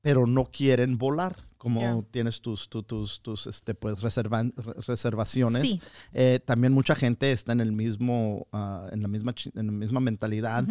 [0.01, 1.35] pero no quieren volar.
[1.59, 2.03] Como Ya.
[2.11, 4.53] tienes tus, tu- tus, tus, este, pues, reservan-
[4.87, 5.63] reservaciones.
[5.63, 5.81] Sí.
[6.13, 10.01] Eh, también mucha gente está en el mismo, ah, en la misma, en la misma
[10.01, 10.65] mentalidad.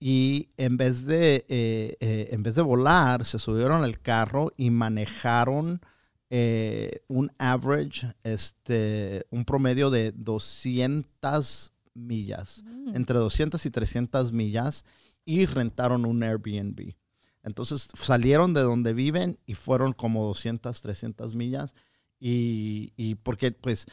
[0.00, 4.70] Y en vez de, eh, eh, en vez de volar, se subieron al carro y
[4.70, 5.80] manejaron
[6.28, 12.96] eh, un average, este, un promedio de 200 millas, Mm.
[12.96, 14.84] entre 200 y 300 millas,
[15.24, 16.94] y rentaron un Airbnb.
[17.46, 21.74] Entonces salieron de donde viven y fueron como 200, 300 millas.
[22.18, 23.86] Y, y porque pues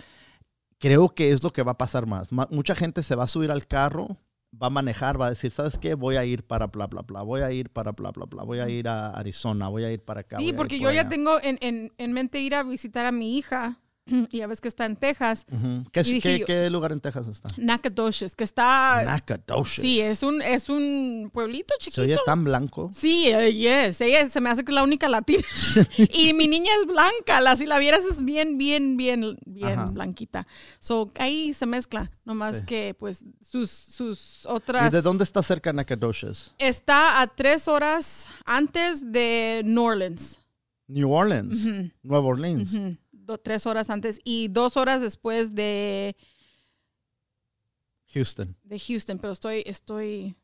[0.80, 2.31] creo que es lo que va a pasar más.
[2.31, 4.17] Ma- mucha gente se va a subir al carro,
[4.61, 5.93] va a manejar, va a decir, ¿sabes qué?
[5.93, 8.59] Voy a ir para bla, bla, bla, voy a ir para bla, bla, bla, voy
[8.59, 10.38] a ir a Arizona, voy a ir para acá.
[10.39, 11.09] Sí, porque por yo ya allá".
[11.09, 13.77] tengo en, en, en mente ir a visitar a mi hija.
[14.31, 15.45] Y ya ves que está en Texas.
[15.91, 17.47] ¿Qué, y dije qué- yo- qué lugar en Texas está?
[17.57, 19.01] Nacogdoches, que está...
[19.05, 19.81] Nacogdoches.
[19.81, 22.01] Sí, es un, es un pueblito Se chiquito.
[22.01, 22.91] oye tan blanco.
[22.93, 24.01] Sí, eh, yes.
[24.01, 25.43] Ella se me hace que es la única latina.
[26.13, 27.39] y mi niña es blanca.
[27.41, 29.91] La, si la vieras es bien, bien, bien, bien Ajá.
[29.91, 30.47] blanquita.
[30.80, 32.11] So, ahí se mezcla.
[32.25, 32.65] Nomás Sí.
[32.65, 34.91] que, pues, sus, sus ¿Y otras...
[34.91, 36.53] de dónde está cerca Nacogdoches?
[36.57, 40.39] Está a tres horas antes de New Orleans.
[40.88, 41.65] New Orleans.
[41.65, 42.73] Ujú, Nueva Orleans.
[43.25, 46.15] Do- tres horas antes y dos horas después de,
[48.13, 48.55] Houston.
[48.63, 49.17] de Houston.
[49.19, 50.35] Pero estoy, estoy...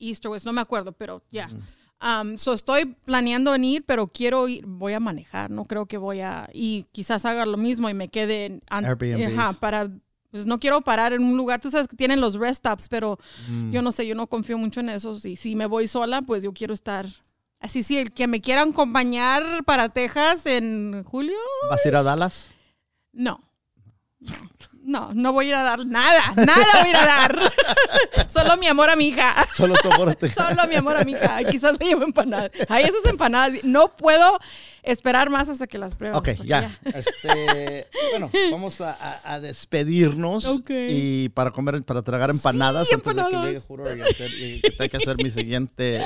[0.00, 1.46] East or West, no me acuerdo, pero ya.
[1.48, 1.60] Ujú.
[2.00, 5.98] Um, so estoy planeando en ir, pero quiero ir, voy a manejar, no creo que
[5.98, 9.90] voy a, y quizás haga lo mismo y me quede en, ajá, para,
[10.30, 13.18] pues no quiero parar en un lugar, tú sabes que tienen los rest stops, pero
[13.48, 13.72] Mm.
[13.72, 16.44] yo no sé, yo no confío mucho en eso, y si me voy sola, pues
[16.44, 17.06] yo quiero estar,
[17.60, 21.36] así sí, el que me quiera acompañar para Texas en julio,
[21.70, 22.48] ¿Vas a ir a Dallas?
[23.12, 23.40] no.
[24.82, 27.38] No, no voy a ir a dar nada, nada voy a ir a dar.
[28.26, 29.46] Solo mi amor a mi hija.
[29.54, 30.30] Solo tu amor a ti.
[30.30, 31.44] Solo mi amor a mi hija.
[31.44, 32.50] Quizás se lleve empanadas.
[32.70, 33.62] Ay, esas empanadas.
[33.64, 34.38] No puedo
[34.92, 36.16] esperar más hasta que las pruebe.
[36.16, 36.70] Ok, ya.
[36.84, 40.70] Este, bueno, vamos a, a- a despedirnos Ok.
[40.70, 44.60] y para comer, para tragar empanadas Sí, antes de que llegue Juro y, hacer- y
[44.60, 46.04] que tenga que hacer mi siguiente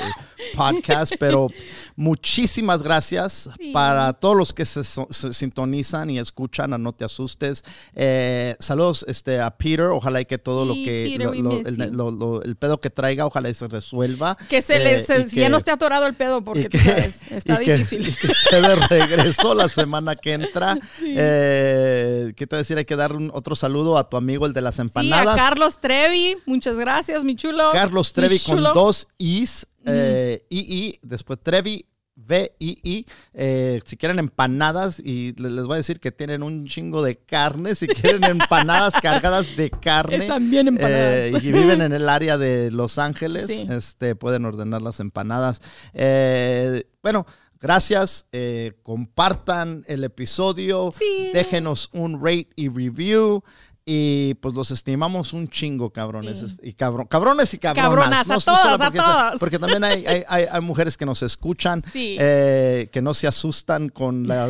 [0.55, 1.13] podcast.
[1.19, 1.49] Pero
[1.95, 3.71] muchísimas gracias Sí.
[3.71, 7.63] para todos los que se, se sintonizan y escuchan a No Te Asustes.
[7.95, 9.85] Eh, saludos este, a Peter.
[9.87, 13.53] Ojalá y que todo lo que lo- lo- el, lo- pedo que traiga, ojalá y
[13.53, 14.37] se resuelva.
[14.49, 17.31] Que se Eh, les, que- ya no esté atorado el pedo porque tú que- sabes,
[17.31, 18.15] está difícil.
[18.49, 20.77] que de regreso la semana que entra.
[21.05, 22.77] Eh, ¿Qué te voy a decir?
[22.77, 25.35] Hay que dar un- otro saludo a tu amigo, el de las Sí, a empanadas.
[25.37, 26.37] Carlos Trevi.
[26.45, 27.69] Muchas gracias, mi chulo.
[27.71, 31.85] Carlos Trevi con dos Is, eh, I, después Trevi.
[32.15, 37.01] V-I-I, eh, si quieren empanadas, y le- les voy a decir que tienen un chingo
[37.01, 40.99] de carne, si quieren empanadas cargadas de carne, Están bien empanadas.
[41.01, 43.65] eh, y viven en el área de Los Ángeles, Sí.
[43.67, 45.61] este, pueden ordenar las empanadas.
[45.95, 47.25] Eh, bueno,
[47.63, 48.27] gracias.
[48.31, 50.91] eh, compartan el episodio.
[50.97, 51.31] Sí.
[51.33, 53.41] Déjenos un rate y review.
[53.85, 56.39] Y pues los estimamos un chingo, cabrones.
[56.39, 56.57] Sí.
[56.63, 57.83] Y cabron, cabrones y cabronas.
[57.89, 59.39] Cabronas, a todas, a porque, todas.
[59.39, 62.15] Porque también hay, hay, hay- hay mujeres que nos escuchan, Sí.
[62.17, 64.47] eh, que no se asustan con la,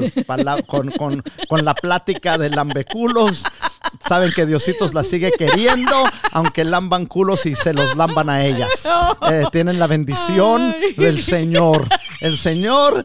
[0.68, 3.44] con, con- con la plática de lambeculos.
[4.00, 8.88] Saben que Diositos las sigue queriendo, aunque lamban culos y se los lamban a ellas.
[9.32, 10.94] Eh, tienen la bendición Ay.
[10.94, 11.88] del Señor.
[12.22, 13.04] El Señor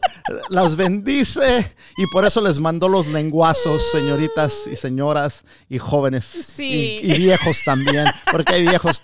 [0.49, 6.99] las bendice y por eso les mandó los lenguazos, señoritas y señoras y jóvenes Sí.
[7.03, 9.01] y, y viejos también, porque hay viejos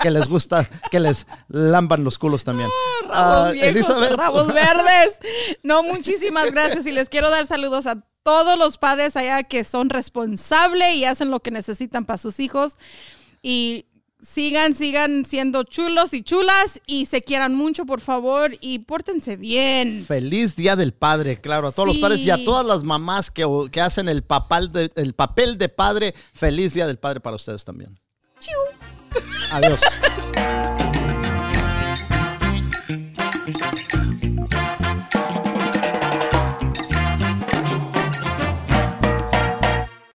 [0.00, 2.68] que les gusta que les lamban los culos también.
[3.08, 4.12] Rabos Ah, viejos, Elizabeth.
[4.12, 5.18] rabos verdes.
[5.62, 6.86] No, muchísimas gracias.
[6.86, 11.30] Y les quiero dar saludos a todos los padres allá que son responsables y hacen
[11.30, 12.76] lo que necesitan para sus hijos.
[13.42, 13.86] Y
[14.22, 20.04] sigan, sigan siendo chulos y chulas y se quieran mucho, por favor, y pórtense bien.
[20.06, 23.46] Feliz Día del Padre, claro, a todos los padres y a todas las mamás que,
[23.70, 24.24] que hacen el
[24.70, 26.14] de, el papel de padre.
[26.32, 27.98] Feliz Día del Padre para ustedes también.
[29.50, 29.80] Adiós.